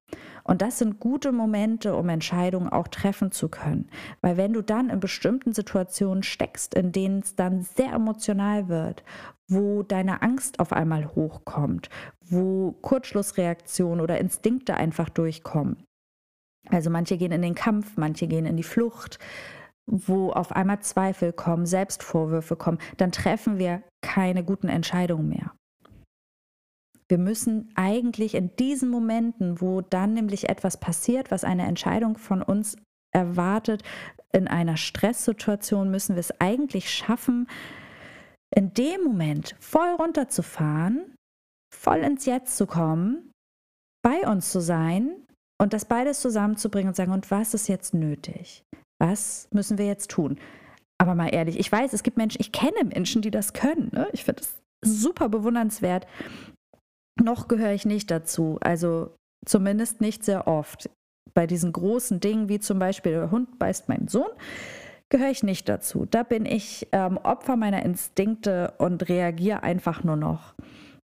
Und 0.45 0.62
das 0.62 0.78
sind 0.78 1.00
gute 1.00 1.33
Momente, 1.33 1.95
um 1.95 2.09
Entscheidungen 2.09 2.69
auch 2.69 2.88
treffen 2.88 3.30
zu 3.30 3.49
können. 3.49 3.88
Weil 4.21 4.37
wenn 4.37 4.52
du 4.52 4.62
dann 4.62 4.90
in 4.90 5.00
bestimmten 5.00 5.52
Situationen 5.52 6.23
steckst, 6.23 6.75
in 6.75 6.92
denen 6.92 7.21
es 7.21 7.37
dann 7.37 7.62
sehr 7.62 7.92
emotional 7.92 8.69
wird, 8.69 9.04
wo 9.49 9.83
deine 9.83 10.23
Angst 10.23 10.61
auf 10.61 10.73
einmal 10.73 11.07
hochkommt, 11.14 11.88
wo 12.21 12.73
Kurzschlussreaktionen 12.73 14.00
oder 14.00 14.19
Instinkte 14.19 14.75
einfach 14.75 15.09
durchkommen, 15.09 15.85
also 16.69 16.90
manche 16.90 17.16
gehen 17.16 17.33
in 17.33 17.42
den 17.42 17.54
Kampf, 17.54 17.97
manche 17.97 18.26
gehen 18.26 18.47
in 18.47 18.57
die 18.57 18.62
Flucht, 18.62 19.19
wo 19.87 20.30
auf 20.30 20.52
einmal 20.52 20.80
Zweifel 20.80 21.33
kommen, 21.33 21.66
Selbstvorwürfe 21.66 22.57
kommen, 22.57 22.78
dann 22.97 23.12
treffen 23.12 23.59
wir 23.59 23.83
keine 24.02 24.45
guten 24.45 24.69
Entscheidungen 24.69 25.28
mehr. 25.28 25.52
Wir 27.11 27.19
müssen 27.19 27.73
eigentlich 27.75 28.37
in 28.37 28.55
diesen 28.55 28.88
Momenten, 28.88 29.61
wo 29.61 29.81
dann 29.81 30.14
nämlich 30.14 30.49
etwas 30.49 30.79
passiert, 30.79 31.33
was 31.33 31.43
eine 31.43 31.67
Entscheidung 31.67 32.17
von 32.17 32.40
uns 32.40 32.76
erwartet, 33.12 33.83
in 34.33 34.47
einer 34.47 34.76
Stresssituation 34.76 35.90
müssen 35.90 36.14
wir 36.14 36.21
es 36.21 36.40
eigentlich 36.40 36.88
schaffen, 36.88 37.49
in 38.55 38.73
dem 38.75 39.02
Moment 39.02 39.57
voll 39.59 39.88
runterzufahren, 39.99 41.17
voll 41.75 41.99
ins 41.99 42.26
Jetzt 42.26 42.57
zu 42.57 42.67
kommen, 42.67 43.33
bei 44.02 44.29
uns 44.29 44.52
zu 44.52 44.61
sein 44.61 45.11
und 45.61 45.73
das 45.73 45.87
beides 45.87 46.21
zusammenzubringen 46.21 46.88
und 46.88 46.95
sagen, 46.95 47.12
und 47.12 47.31
was 47.33 47.55
ist 47.55 47.69
jetzt 47.69 47.93
nötig? 47.93 48.62
Was 49.00 49.49
müssen 49.50 49.79
wir 49.79 49.87
jetzt 49.87 50.11
tun? 50.11 50.38
Aber 50.99 51.17
mal 51.17 51.35
ehrlich, 51.35 51.59
ich 51.59 51.73
weiß, 51.73 51.93
es 51.93 52.05
gibt 52.05 52.19
Menschen, 52.19 52.40
ich 52.40 52.52
kenne 52.52 52.85
Menschen, 52.85 53.21
die 53.21 53.33
das 53.33 53.52
können. 53.52 53.90
Ne? 53.93 54.09
Ich 54.12 54.25
finde 54.25 54.43
es 54.43 54.61
super 54.85 55.29
bewundernswert. 55.29 56.07
Noch 57.23 57.49
gehöre 57.49 57.73
ich 57.73 57.87
nicht 57.87 58.11
dazu. 58.11 58.59
Also 58.61 59.15
zumindest 59.45 60.00
nicht 60.00 60.25
sehr 60.25 60.47
oft. 60.47 60.91
Bei 61.35 61.47
diesen 61.47 61.73
großen 61.73 62.21
Dingen, 62.21 62.49
wie 62.49 62.61
zum 62.61 62.79
Beispiel 62.79 63.12
der 63.12 63.31
Hund 63.31 63.59
beißt 63.59 63.89
meinen 63.89 64.09
Sohn, 64.09 64.31
gehöre 65.11 65.31
ich 65.31 65.43
nicht 65.43 65.69
dazu. 65.69 66.07
Da 66.11 66.23
bin 66.23 66.47
ich 66.47 66.89
ähm, 66.93 67.19
Opfer 67.19 67.57
meiner 67.57 67.85
Instinkte 67.85 68.75
und 68.79 69.09
reagiere 69.09 69.62
einfach 69.62 70.03
nur 70.03 70.17
noch. 70.17 70.55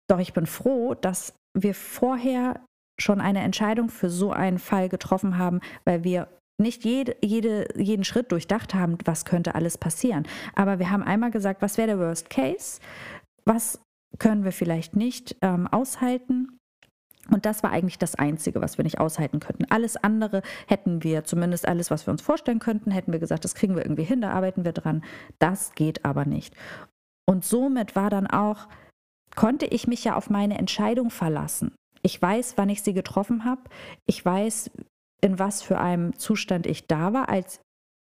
Doch 0.09 0.19
ich 0.19 0.33
bin 0.33 0.45
froh, 0.45 0.93
dass 0.93 1.33
wir 1.57 1.73
vorher 1.73 2.59
schon 3.01 3.21
eine 3.21 3.41
Entscheidung 3.41 3.89
für 3.89 4.09
so 4.09 4.31
einen 4.31 4.59
Fall 4.59 4.89
getroffen 4.89 5.37
haben, 5.37 5.61
weil 5.85 6.03
wir 6.03 6.27
nicht 6.61 6.85
jede, 6.85 7.15
jede, 7.23 7.67
jeden 7.75 8.03
Schritt 8.03 8.31
durchdacht 8.31 8.75
haben, 8.75 8.97
was 9.05 9.25
könnte 9.25 9.55
alles 9.55 9.77
passieren. 9.77 10.27
Aber 10.55 10.79
wir 10.79 10.91
haben 10.91 11.03
einmal 11.03 11.31
gesagt, 11.31 11.61
was 11.61 11.77
wäre 11.77 11.87
der 11.87 11.99
Worst 11.99 12.29
Case? 12.29 12.79
Was 13.45 13.82
können 14.19 14.43
wir 14.43 14.51
vielleicht 14.51 14.95
nicht 14.95 15.35
ähm, 15.41 15.67
aushalten? 15.67 16.59
Und 17.31 17.45
das 17.45 17.63
war 17.63 17.71
eigentlich 17.71 17.97
das 17.97 18.15
Einzige, 18.15 18.59
was 18.59 18.77
wir 18.77 18.83
nicht 18.83 18.99
aushalten 18.99 19.39
könnten. 19.39 19.65
Alles 19.69 19.95
andere 19.95 20.41
hätten 20.67 21.03
wir, 21.03 21.23
zumindest 21.23 21.67
alles, 21.67 21.89
was 21.89 22.05
wir 22.05 22.11
uns 22.11 22.21
vorstellen 22.21 22.59
könnten, 22.59 22.91
hätten 22.91 23.13
wir 23.13 23.19
gesagt, 23.19 23.45
das 23.45 23.55
kriegen 23.55 23.75
wir 23.75 23.83
irgendwie 23.83 24.03
hin, 24.03 24.19
da 24.19 24.31
arbeiten 24.31 24.65
wir 24.65 24.73
dran. 24.73 25.03
Das 25.39 25.73
geht 25.73 26.03
aber 26.03 26.25
nicht. 26.25 26.53
Und 27.25 27.45
somit 27.45 27.95
war 27.95 28.09
dann 28.09 28.27
auch, 28.27 28.67
konnte 29.35 29.65
ich 29.65 29.87
mich 29.87 30.03
ja 30.03 30.15
auf 30.15 30.29
meine 30.29 30.57
Entscheidung 30.57 31.09
verlassen. 31.09 31.73
Ich 32.01 32.21
weiß, 32.21 32.57
wann 32.57 32.69
ich 32.69 32.83
sie 32.83 32.93
getroffen 32.93 33.45
habe. 33.45 33.61
Ich 34.05 34.23
weiß, 34.23 34.71
in 35.21 35.39
was 35.39 35.61
für 35.61 35.79
einem 35.79 36.17
Zustand 36.19 36.67
ich 36.67 36.87
da 36.87 37.13
war, 37.13 37.29
als 37.29 37.61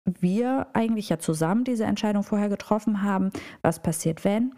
wir 0.06 0.68
eigentlich 0.74 1.10
ja 1.10 1.18
zusammen 1.18 1.64
diese 1.64 1.86
Entscheidung 1.86 2.24
vorher 2.24 2.50
getroffen 2.50 3.02
haben, 3.02 3.32
was 3.62 3.82
passiert, 3.82 4.26
wenn. 4.26 4.54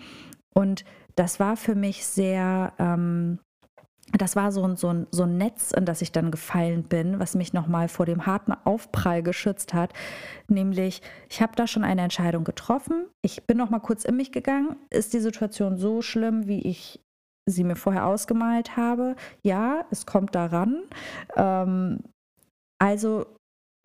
Und 0.54 0.84
das 1.18 1.40
war 1.40 1.58
für 1.58 1.76
mich 1.76 2.06
sehr, 2.06 2.74
ähm, 2.78 3.40
das 4.18 4.36
war 4.36 4.52
so 4.52 4.64
ein, 4.64 4.78
so, 4.78 4.90
ein, 4.90 5.08
so 5.12 5.24
ein 5.24 5.38
Netz, 5.38 5.72
in 5.72 5.84
das 5.84 6.02
ich 6.02 6.12
dann 6.12 6.32
gefallen 6.32 6.84
bin, 6.84 7.20
was 7.20 7.36
mich 7.36 7.54
nochmal 7.54 7.90
vor 7.90 8.06
dem 8.06 8.26
harten 8.26 8.54
Aufprall 8.54 9.24
geschützt 9.24 9.74
hat. 9.74 9.92
Nämlich, 10.48 11.02
ich 11.30 11.42
habe 11.42 11.56
da 11.56 11.68
schon 11.68 11.84
eine 11.84 12.04
Entscheidung 12.04 12.44
getroffen. 12.44 13.08
Ich 13.22 13.46
bin 13.46 13.58
nochmal 13.58 13.82
kurz 13.82 14.06
in 14.06 14.16
mich 14.16 14.32
gegangen. 14.32 14.78
Ist 14.92 15.14
die 15.14 15.20
Situation 15.20 15.78
so 15.78 16.02
schlimm, 16.02 16.48
wie 16.48 16.62
ich 16.62 17.04
sie 17.48 17.64
mir 17.64 17.76
vorher 17.76 18.06
ausgemalt 18.06 18.78
habe. 18.78 19.16
Ja, 19.42 19.86
es 19.90 20.06
kommt 20.06 20.36
daran. 20.36 20.84
Ähm, 21.36 22.00
also 22.80 23.26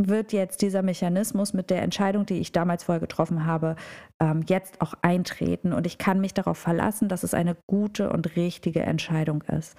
wird 0.09 0.32
jetzt 0.32 0.62
dieser 0.62 0.82
Mechanismus 0.82 1.52
mit 1.52 1.71
der 1.71 1.82
Entscheidung, 1.82 2.26
die 2.26 2.38
ich 2.38 2.52
damals 2.52 2.85
vorher 2.85 3.00
getroffen 3.00 3.47
habe, 3.47 3.76
ähm, 4.21 4.44
jetzt 4.49 4.80
auch 4.80 4.94
eintreten. 5.02 5.73
Und 5.73 5.87
ich 5.87 5.99
kann 5.99 6.21
mich 6.21 6.35
darauf 6.35 6.59
verlassen, 6.59 7.09
dass 7.09 7.23
es 7.23 7.35
eine 7.35 7.56
gute 7.66 8.11
und 8.11 8.37
richtige 8.37 8.82
Entscheidung 8.82 9.42
ist. 9.42 9.76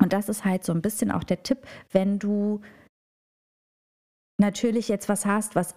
Und 0.00 0.12
das 0.12 0.28
ist 0.28 0.44
halt 0.44 0.64
so 0.64 0.72
ein 0.72 0.82
bisschen 0.82 1.10
auch 1.10 1.24
der 1.24 1.42
Tipp, 1.42 1.66
wenn 1.90 2.18
du 2.18 2.60
natürlich 4.38 4.88
jetzt 4.88 5.08
was 5.08 5.26
hast, 5.26 5.56
was 5.56 5.74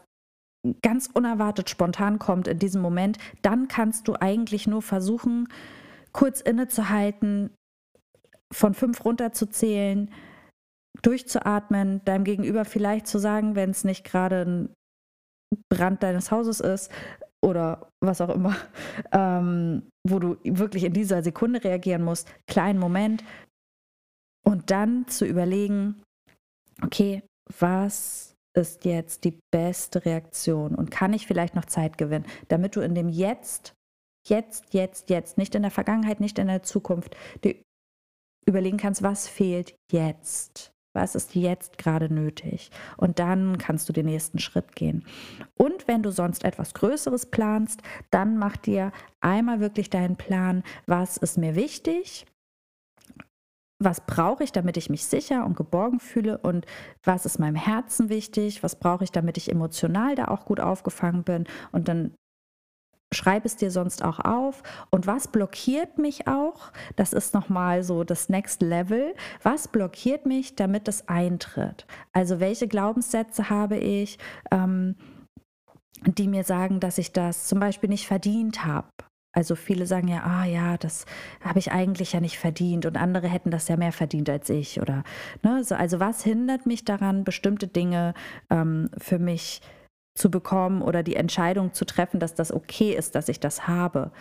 ganz 0.83 1.09
unerwartet 1.11 1.69
spontan 1.69 2.19
kommt 2.19 2.47
in 2.47 2.59
diesem 2.59 2.81
Moment, 2.81 3.17
dann 3.41 3.67
kannst 3.67 4.07
du 4.07 4.13
eigentlich 4.19 4.67
nur 4.67 4.81
versuchen, 4.81 5.47
kurz 6.11 6.41
innezuhalten, 6.41 7.49
von 8.53 8.73
fünf 8.73 9.03
runterzuzählen, 9.05 10.11
durchzuatmen, 11.01 12.03
deinem 12.05 12.23
Gegenüber 12.23 12.65
vielleicht 12.65 13.07
zu 13.07 13.19
sagen, 13.19 13.55
wenn 13.55 13.71
es 13.71 13.83
nicht 13.83 14.03
gerade 14.03 14.41
ein 14.41 14.75
Brand 15.69 16.03
deines 16.03 16.31
Hauses 16.31 16.59
ist 16.59 16.91
oder 17.43 17.89
was 18.03 18.21
auch 18.21 18.29
immer, 18.29 18.55
ähm, 19.11 19.89
wo 20.07 20.19
du 20.19 20.37
wirklich 20.43 20.83
in 20.83 20.93
dieser 20.93 21.23
Sekunde 21.23 21.63
reagieren 21.63 22.03
musst, 22.03 22.27
kleinen 22.47 22.79
Moment 22.79 23.23
und 24.45 24.71
dann 24.71 25.07
zu 25.07 25.25
überlegen, 25.25 26.01
okay, 26.83 27.23
was 27.59 28.35
ist 28.53 28.85
jetzt 28.85 29.23
die 29.23 29.39
beste 29.51 30.05
Reaktion 30.05 30.75
und 30.75 30.91
kann 30.91 31.13
ich 31.13 31.25
vielleicht 31.25 31.55
noch 31.55 31.65
Zeit 31.65 31.97
gewinnen, 31.97 32.25
damit 32.49 32.75
du 32.75 32.81
in 32.81 32.95
dem 32.95 33.07
Jetzt 33.07 33.73
jetzt, 34.27 34.73
jetzt, 34.73 35.09
jetzt, 35.09 35.37
nicht 35.37 35.55
in 35.55 35.61
der 35.61 35.71
Vergangenheit, 35.71 36.19
nicht 36.19 36.39
in 36.39 36.47
der 36.47 36.63
Zukunft, 36.63 37.15
dir 37.43 37.55
überlegen 38.45 38.77
kannst, 38.77 39.03
was 39.03 39.27
fehlt 39.27 39.75
jetzt. 39.91 40.71
Was 40.93 41.15
ist 41.15 41.35
jetzt 41.35 41.77
gerade 41.77 42.13
nötig? 42.13 42.69
Und 42.97 43.19
dann 43.19 43.57
kannst 43.57 43.87
du 43.87 43.93
den 43.93 44.05
nächsten 44.05 44.39
Schritt 44.39 44.75
gehen. 44.75 45.05
Und 45.55 45.87
wenn 45.87 46.03
du 46.03 46.11
sonst 46.11 46.43
etwas 46.43 46.73
Größeres 46.73 47.27
planst, 47.27 47.81
dann 48.09 48.37
mach 48.37 48.57
dir 48.57 48.91
einmal 49.21 49.59
wirklich 49.59 49.89
deinen 49.89 50.17
Plan, 50.17 50.63
was 50.85 51.17
ist 51.17 51.37
mir 51.37 51.55
wichtig, 51.55 52.25
was 53.83 54.05
brauche 54.05 54.43
ich, 54.43 54.51
damit 54.51 54.77
ich 54.77 54.89
mich 54.89 55.05
sicher 55.05 55.45
und 55.45 55.57
geborgen 55.57 55.99
fühle 55.99 56.37
und 56.37 56.65
was 57.03 57.25
ist 57.25 57.39
meinem 57.39 57.55
Herzen 57.55 58.09
wichtig, 58.09 58.63
was 58.63 58.77
brauche 58.77 59.03
ich, 59.03 59.11
damit 59.11 59.37
ich 59.37 59.51
emotional 59.51 60.15
da 60.15 60.25
auch 60.25 60.45
gut 60.45 60.59
aufgefangen 60.59 61.23
bin 61.23 61.45
und 61.71 61.87
dann 61.87 62.13
schreib 63.13 63.45
es 63.45 63.55
dir 63.55 63.71
sonst 63.71 64.03
auch 64.03 64.19
auf. 64.19 64.63
Und 64.89 65.07
was 65.07 65.27
blockiert 65.27 65.97
mich 65.97 66.27
auch? 66.27 66.71
Das 66.95 67.13
ist 67.13 67.33
nochmal 67.33 67.83
so 67.83 68.03
das 68.03 68.29
Next 68.29 68.61
Level. 68.61 69.13
Was 69.43 69.67
blockiert 69.67 70.25
mich, 70.25 70.55
damit 70.55 70.87
es 70.87 71.07
eintritt? 71.07 71.85
Also 72.13 72.39
welche 72.39 72.67
Glaubenssätze 72.67 73.49
habe 73.49 73.77
ich? 73.77 74.17
Ähm, 74.51 74.95
die 76.05 76.27
mir 76.27 76.43
sagen, 76.43 76.79
dass 76.79 76.97
ich 76.97 77.11
das 77.13 77.47
zum 77.47 77.59
Beispiel 77.59 77.89
nicht 77.89 78.07
verdient 78.07 78.65
habe. 78.65 78.87
Also 79.33 79.55
viele 79.55 79.85
sagen 79.85 80.07
ja, 80.09 80.23
ah 80.23 80.45
ja, 80.45 80.77
das 80.77 81.05
habe 81.41 81.59
ich 81.59 81.71
eigentlich 81.71 82.11
ja 82.13 82.19
nicht 82.19 82.37
verdient 82.37 82.85
und 82.85 82.97
andere 82.97 83.27
hätten 83.27 83.51
das 83.51 83.67
ja 83.69 83.77
mehr 83.77 83.93
verdient 83.93 84.29
als 84.29 84.49
ich 84.49 84.81
oder 84.81 85.03
ne, 85.41 85.63
so, 85.63 85.75
also 85.75 86.01
was 86.01 86.23
hindert 86.23 86.65
mich 86.65 86.83
daran, 86.83 87.23
bestimmte 87.23 87.67
Dinge 87.67 88.13
ähm, 88.49 88.89
für 88.97 89.19
mich 89.19 89.61
zu 89.61 89.80
bekommen 90.29 90.81
oder 90.81 91.03
die 91.03 91.15
Entscheidung 91.15 91.73
zu 91.73 91.85
treffen, 91.85 92.19
dass 92.19 92.33
das 92.33 92.51
okay 92.51 92.93
ist, 92.93 93.15
dass 93.15 93.29
ich 93.29 93.39
das 93.39 93.67
habe. 93.67 94.11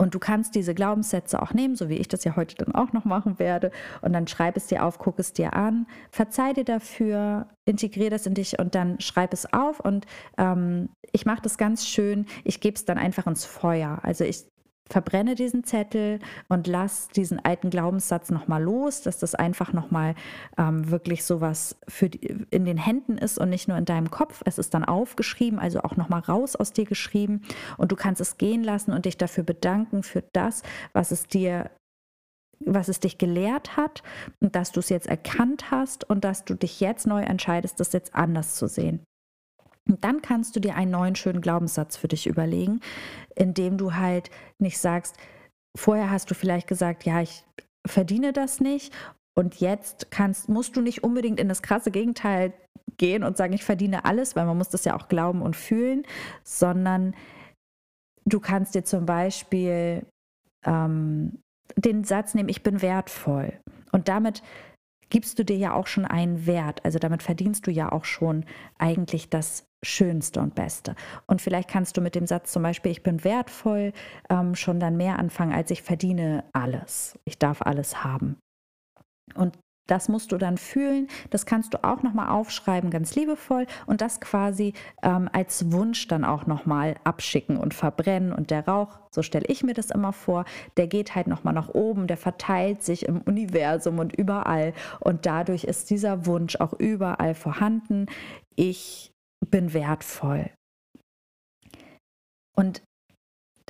Und 0.00 0.14
du 0.14 0.18
kannst 0.18 0.54
diese 0.54 0.72
Glaubenssätze 0.72 1.42
auch 1.42 1.52
nehmen, 1.52 1.76
so 1.76 1.90
wie 1.90 1.96
ich 1.96 2.08
das 2.08 2.24
ja 2.24 2.34
heute 2.34 2.54
dann 2.56 2.74
auch 2.74 2.94
noch 2.94 3.04
machen 3.04 3.38
werde. 3.38 3.70
Und 4.00 4.14
dann 4.14 4.26
schreib 4.26 4.56
es 4.56 4.66
dir 4.66 4.82
auf, 4.82 4.98
guck 4.98 5.18
es 5.18 5.34
dir 5.34 5.52
an, 5.52 5.86
verzeih 6.10 6.54
dir 6.54 6.64
dafür, 6.64 7.48
integriere 7.66 8.08
das 8.08 8.24
in 8.24 8.32
dich 8.32 8.58
und 8.58 8.74
dann 8.74 8.98
schreib 9.00 9.34
es 9.34 9.52
auf. 9.52 9.78
Und 9.78 10.06
ähm, 10.38 10.88
ich 11.12 11.26
mache 11.26 11.42
das 11.42 11.58
ganz 11.58 11.86
schön. 11.86 12.24
Ich 12.44 12.60
gebe 12.60 12.76
es 12.76 12.86
dann 12.86 12.96
einfach 12.96 13.26
ins 13.26 13.44
Feuer. 13.44 13.98
Also 14.02 14.24
ich 14.24 14.46
verbrenne 14.90 15.34
diesen 15.34 15.64
Zettel 15.64 16.18
und 16.48 16.66
lass 16.66 17.08
diesen 17.08 17.42
alten 17.44 17.70
Glaubenssatz 17.70 18.30
nochmal 18.30 18.62
los, 18.62 19.02
dass 19.02 19.18
das 19.18 19.34
einfach 19.34 19.72
nochmal 19.72 20.14
ähm, 20.58 20.90
wirklich 20.90 21.24
sowas 21.24 21.76
für 21.88 22.10
die, 22.10 22.44
in 22.50 22.64
den 22.64 22.76
Händen 22.76 23.16
ist 23.16 23.38
und 23.38 23.50
nicht 23.50 23.68
nur 23.68 23.78
in 23.78 23.84
deinem 23.84 24.10
Kopf. 24.10 24.42
Es 24.44 24.58
ist 24.58 24.74
dann 24.74 24.84
aufgeschrieben, 24.84 25.58
also 25.58 25.80
auch 25.80 25.96
nochmal 25.96 26.20
raus 26.20 26.56
aus 26.56 26.72
dir 26.72 26.84
geschrieben 26.84 27.42
und 27.78 27.92
du 27.92 27.96
kannst 27.96 28.20
es 28.20 28.36
gehen 28.36 28.64
lassen 28.64 28.92
und 28.92 29.04
dich 29.04 29.16
dafür 29.16 29.44
bedanken 29.44 30.02
für 30.02 30.22
das, 30.32 30.62
was 30.92 31.10
es 31.10 31.26
dir 31.26 31.70
was 32.66 32.88
es 32.88 33.00
dich 33.00 33.16
gelehrt 33.16 33.78
hat 33.78 34.02
und 34.40 34.54
dass 34.54 34.70
du 34.70 34.80
es 34.80 34.90
jetzt 34.90 35.06
erkannt 35.06 35.70
hast 35.70 36.08
und 36.08 36.24
dass 36.24 36.44
du 36.44 36.54
dich 36.54 36.80
jetzt 36.80 37.06
neu 37.06 37.22
entscheidest, 37.22 37.80
das 37.80 37.94
jetzt 37.94 38.14
anders 38.14 38.56
zu 38.56 38.68
sehen. 38.68 39.02
Und 39.90 40.04
dann 40.04 40.22
kannst 40.22 40.54
du 40.54 40.60
dir 40.60 40.76
einen 40.76 40.92
neuen 40.92 41.16
schönen 41.16 41.40
Glaubenssatz 41.40 41.96
für 41.96 42.06
dich 42.06 42.28
überlegen, 42.28 42.80
indem 43.34 43.76
du 43.76 43.94
halt 43.94 44.30
nicht 44.60 44.78
sagst, 44.78 45.16
vorher 45.76 46.10
hast 46.10 46.30
du 46.30 46.34
vielleicht 46.34 46.68
gesagt, 46.68 47.04
ja, 47.04 47.20
ich 47.20 47.44
verdiene 47.84 48.32
das 48.32 48.60
nicht 48.60 48.94
und 49.36 49.56
jetzt 49.56 50.12
kannst, 50.12 50.48
musst 50.48 50.76
du 50.76 50.80
nicht 50.80 51.02
unbedingt 51.02 51.40
in 51.40 51.48
das 51.48 51.62
krasse 51.62 51.90
Gegenteil 51.90 52.52
gehen 52.98 53.24
und 53.24 53.36
sagen, 53.36 53.52
ich 53.52 53.64
verdiene 53.64 54.04
alles, 54.04 54.36
weil 54.36 54.46
man 54.46 54.58
muss 54.58 54.68
das 54.68 54.84
ja 54.84 54.94
auch 54.94 55.08
glauben 55.08 55.42
und 55.42 55.56
fühlen, 55.56 56.04
sondern 56.44 57.16
du 58.26 58.38
kannst 58.38 58.76
dir 58.76 58.84
zum 58.84 59.06
Beispiel 59.06 60.06
ähm, 60.64 61.40
den 61.74 62.04
Satz 62.04 62.34
nehmen, 62.34 62.48
ich 62.48 62.62
bin 62.62 62.80
wertvoll. 62.80 63.58
Und 63.90 64.06
damit 64.06 64.42
gibst 65.08 65.38
du 65.40 65.44
dir 65.44 65.56
ja 65.56 65.72
auch 65.72 65.88
schon 65.88 66.04
einen 66.04 66.46
Wert. 66.46 66.84
Also 66.84 67.00
damit 67.00 67.24
verdienst 67.24 67.66
du 67.66 67.72
ja 67.72 67.90
auch 67.90 68.04
schon 68.04 68.44
eigentlich 68.78 69.30
das 69.30 69.64
Schönste 69.82 70.40
und 70.40 70.54
Beste. 70.54 70.94
Und 71.26 71.40
vielleicht 71.40 71.68
kannst 71.68 71.96
du 71.96 72.00
mit 72.00 72.14
dem 72.14 72.26
Satz 72.26 72.52
zum 72.52 72.62
Beispiel, 72.62 72.92
ich 72.92 73.02
bin 73.02 73.24
wertvoll, 73.24 73.92
ähm, 74.28 74.54
schon 74.54 74.80
dann 74.80 74.96
mehr 74.96 75.18
anfangen, 75.18 75.52
als 75.52 75.70
ich 75.70 75.82
verdiene 75.82 76.44
alles. 76.52 77.18
Ich 77.24 77.38
darf 77.38 77.62
alles 77.62 78.04
haben. 78.04 78.36
Und 79.34 79.58
das 79.90 80.08
musst 80.08 80.30
du 80.30 80.38
dann 80.38 80.56
fühlen. 80.56 81.08
Das 81.30 81.46
kannst 81.46 81.74
du 81.74 81.82
auch 81.82 82.04
nochmal 82.04 82.28
aufschreiben, 82.28 82.90
ganz 82.90 83.16
liebevoll. 83.16 83.66
Und 83.86 84.00
das 84.00 84.20
quasi 84.20 84.72
ähm, 85.02 85.28
als 85.32 85.72
Wunsch 85.72 86.06
dann 86.06 86.24
auch 86.24 86.46
nochmal 86.46 86.94
abschicken 87.02 87.56
und 87.56 87.74
verbrennen. 87.74 88.32
Und 88.32 88.50
der 88.50 88.68
Rauch, 88.68 89.00
so 89.10 89.22
stelle 89.22 89.46
ich 89.48 89.64
mir 89.64 89.74
das 89.74 89.90
immer 89.90 90.12
vor, 90.12 90.44
der 90.76 90.86
geht 90.86 91.16
halt 91.16 91.26
nochmal 91.26 91.54
nach 91.54 91.70
oben, 91.70 92.06
der 92.06 92.18
verteilt 92.18 92.84
sich 92.84 93.06
im 93.06 93.20
Universum 93.22 93.98
und 93.98 94.14
überall. 94.14 94.74
Und 95.00 95.26
dadurch 95.26 95.64
ist 95.64 95.90
dieser 95.90 96.24
Wunsch 96.24 96.56
auch 96.56 96.74
überall 96.74 97.34
vorhanden. 97.34 98.06
Ich 98.54 99.12
bin 99.46 99.72
wertvoll. 99.72 100.50
Und 102.56 102.82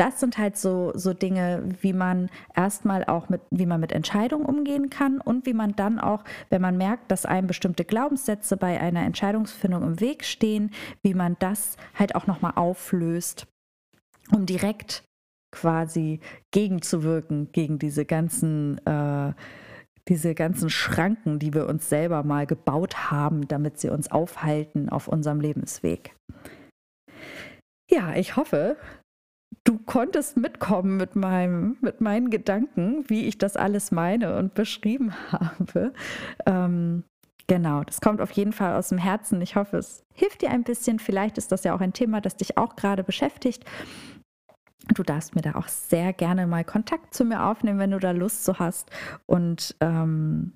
das 0.00 0.18
sind 0.18 0.38
halt 0.38 0.56
so, 0.56 0.92
so 0.94 1.12
Dinge, 1.12 1.62
wie 1.82 1.92
man 1.92 2.30
erstmal 2.56 3.04
auch 3.04 3.28
mit, 3.28 3.42
wie 3.50 3.66
man 3.66 3.80
mit 3.80 3.92
Entscheidungen 3.92 4.46
umgehen 4.46 4.88
kann 4.88 5.20
und 5.20 5.44
wie 5.44 5.52
man 5.52 5.76
dann 5.76 5.98
auch, 5.98 6.24
wenn 6.48 6.62
man 6.62 6.78
merkt, 6.78 7.10
dass 7.10 7.26
einem 7.26 7.46
bestimmte 7.46 7.84
Glaubenssätze 7.84 8.56
bei 8.56 8.80
einer 8.80 9.02
Entscheidungsfindung 9.02 9.82
im 9.82 10.00
Weg 10.00 10.24
stehen, 10.24 10.70
wie 11.02 11.12
man 11.12 11.36
das 11.38 11.76
halt 11.94 12.14
auch 12.14 12.26
nochmal 12.26 12.52
auflöst, 12.56 13.46
um 14.32 14.46
direkt 14.46 15.04
quasi 15.52 16.20
gegenzuwirken 16.50 17.52
gegen 17.52 17.78
diese 17.78 18.06
ganzen 18.06 18.78
äh, 18.86 19.34
diese 20.08 20.34
ganzen 20.34 20.70
Schranken, 20.70 21.38
die 21.38 21.54
wir 21.54 21.68
uns 21.68 21.88
selber 21.88 22.22
mal 22.22 22.46
gebaut 22.46 23.10
haben, 23.10 23.48
damit 23.48 23.78
sie 23.78 23.90
uns 23.90 24.10
aufhalten 24.10 24.88
auf 24.88 25.08
unserem 25.08 25.40
Lebensweg. 25.40 26.14
Ja, 27.90 28.14
ich 28.14 28.36
hoffe, 28.36 28.76
du 29.64 29.78
konntest 29.78 30.36
mitkommen 30.36 30.96
mit, 30.96 31.16
meinem, 31.16 31.76
mit 31.80 32.00
meinen 32.00 32.30
Gedanken, 32.30 33.04
wie 33.08 33.26
ich 33.26 33.38
das 33.38 33.56
alles 33.56 33.90
meine 33.90 34.36
und 34.36 34.54
beschrieben 34.54 35.12
habe. 35.32 35.92
Ähm, 36.46 37.04
genau, 37.46 37.82
das 37.84 38.00
kommt 38.00 38.20
auf 38.20 38.30
jeden 38.32 38.52
Fall 38.52 38.76
aus 38.76 38.88
dem 38.88 38.98
Herzen. 38.98 39.40
Ich 39.42 39.56
hoffe, 39.56 39.78
es 39.78 40.04
hilft 40.14 40.42
dir 40.42 40.50
ein 40.50 40.64
bisschen. 40.64 40.98
Vielleicht 40.98 41.38
ist 41.38 41.52
das 41.52 41.64
ja 41.64 41.74
auch 41.74 41.80
ein 41.80 41.92
Thema, 41.92 42.20
das 42.20 42.36
dich 42.36 42.56
auch 42.56 42.76
gerade 42.76 43.04
beschäftigt. 43.04 43.64
Du 44.88 45.02
darfst 45.02 45.34
mir 45.36 45.42
da 45.42 45.54
auch 45.54 45.68
sehr 45.68 46.12
gerne 46.12 46.46
mal 46.46 46.64
Kontakt 46.64 47.14
zu 47.14 47.24
mir 47.24 47.44
aufnehmen, 47.44 47.78
wenn 47.78 47.90
du 47.90 47.98
da 47.98 48.12
Lust 48.12 48.44
zu 48.44 48.58
hast. 48.58 48.90
Und 49.26 49.76
ähm, 49.80 50.54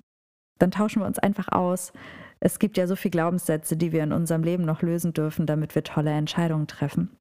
dann 0.59 0.71
tauschen 0.71 1.01
wir 1.01 1.07
uns 1.07 1.19
einfach 1.19 1.49
aus. 1.49 1.93
Es 2.39 2.59
gibt 2.59 2.77
ja 2.77 2.87
so 2.87 2.95
viele 2.95 3.11
Glaubenssätze, 3.11 3.77
die 3.77 3.91
wir 3.91 4.03
in 4.03 4.11
unserem 4.11 4.43
Leben 4.43 4.65
noch 4.65 4.81
lösen 4.81 5.13
dürfen, 5.13 5.45
damit 5.45 5.75
wir 5.75 5.83
tolle 5.83 6.11
Entscheidungen 6.11 6.67
treffen. 6.67 7.15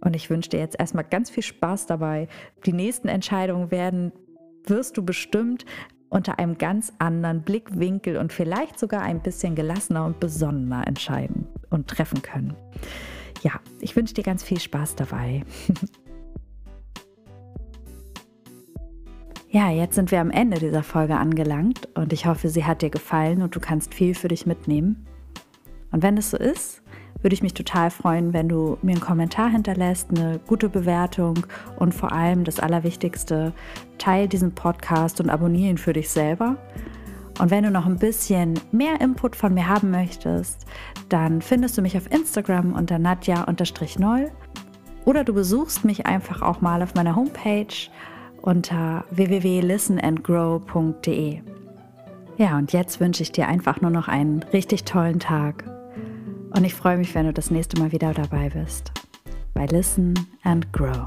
Und 0.00 0.16
ich 0.16 0.30
wünsche 0.30 0.50
dir 0.50 0.60
jetzt 0.60 0.78
erstmal 0.78 1.04
ganz 1.04 1.30
viel 1.30 1.42
Spaß 1.42 1.86
dabei. 1.86 2.28
Die 2.64 2.72
nächsten 2.72 3.08
Entscheidungen 3.08 3.70
werden, 3.70 4.12
wirst 4.66 4.96
du 4.96 5.04
bestimmt 5.04 5.64
unter 6.08 6.38
einem 6.38 6.58
ganz 6.58 6.92
anderen 6.98 7.42
Blickwinkel 7.42 8.16
und 8.16 8.32
vielleicht 8.32 8.78
sogar 8.78 9.02
ein 9.02 9.22
bisschen 9.22 9.54
gelassener 9.54 10.04
und 10.04 10.20
besonnener 10.20 10.86
entscheiden 10.86 11.46
und 11.70 11.88
treffen 11.88 12.22
können. 12.22 12.54
Ja, 13.42 13.52
ich 13.80 13.94
wünsche 13.96 14.14
dir 14.14 14.24
ganz 14.24 14.42
viel 14.42 14.60
Spaß 14.60 14.96
dabei. 14.96 15.44
Ja, 19.52 19.68
jetzt 19.68 19.96
sind 19.96 20.12
wir 20.12 20.20
am 20.20 20.30
Ende 20.30 20.60
dieser 20.60 20.84
Folge 20.84 21.16
angelangt 21.16 21.88
und 21.96 22.12
ich 22.12 22.26
hoffe, 22.26 22.48
sie 22.48 22.64
hat 22.64 22.82
dir 22.82 22.90
gefallen 22.90 23.42
und 23.42 23.56
du 23.56 23.58
kannst 23.58 23.92
viel 23.92 24.14
für 24.14 24.28
dich 24.28 24.46
mitnehmen. 24.46 25.08
Und 25.90 26.04
wenn 26.04 26.16
es 26.16 26.30
so 26.30 26.36
ist, 26.36 26.82
würde 27.20 27.34
ich 27.34 27.42
mich 27.42 27.54
total 27.54 27.90
freuen, 27.90 28.32
wenn 28.32 28.48
du 28.48 28.78
mir 28.82 28.92
einen 28.92 29.00
Kommentar 29.00 29.50
hinterlässt, 29.50 30.10
eine 30.10 30.38
gute 30.46 30.68
Bewertung 30.68 31.44
und 31.80 31.92
vor 31.92 32.12
allem 32.12 32.44
das 32.44 32.60
Allerwichtigste, 32.60 33.52
teile 33.98 34.28
diesen 34.28 34.54
Podcast 34.54 35.20
und 35.20 35.30
abonniere 35.30 35.70
ihn 35.70 35.78
für 35.78 35.94
dich 35.94 36.10
selber. 36.10 36.56
Und 37.40 37.50
wenn 37.50 37.64
du 37.64 37.72
noch 37.72 37.86
ein 37.86 37.98
bisschen 37.98 38.54
mehr 38.70 39.00
Input 39.00 39.34
von 39.34 39.52
mir 39.52 39.66
haben 39.66 39.90
möchtest, 39.90 40.64
dann 41.08 41.42
findest 41.42 41.76
du 41.76 41.82
mich 41.82 41.96
auf 41.96 42.08
Instagram 42.12 42.72
unter 42.72 43.00
nadja-noll 43.00 44.30
oder 45.06 45.24
du 45.24 45.34
besuchst 45.34 45.84
mich 45.84 46.06
einfach 46.06 46.40
auch 46.40 46.60
mal 46.60 46.84
auf 46.84 46.94
meiner 46.94 47.16
Homepage 47.16 47.90
unter 48.42 49.04
www.listenandgrow.de. 49.10 51.40
Ja, 52.36 52.56
und 52.56 52.72
jetzt 52.72 53.00
wünsche 53.00 53.22
ich 53.22 53.32
dir 53.32 53.48
einfach 53.48 53.80
nur 53.80 53.90
noch 53.90 54.08
einen 54.08 54.42
richtig 54.52 54.84
tollen 54.84 55.20
Tag 55.20 55.64
und 56.54 56.64
ich 56.64 56.74
freue 56.74 56.98
mich, 56.98 57.14
wenn 57.14 57.26
du 57.26 57.32
das 57.32 57.50
nächste 57.50 57.80
Mal 57.80 57.92
wieder 57.92 58.12
dabei 58.12 58.50
bist 58.50 58.92
bei 59.54 59.66
Listen 59.66 60.14
and 60.42 60.72
Grow. 60.72 61.06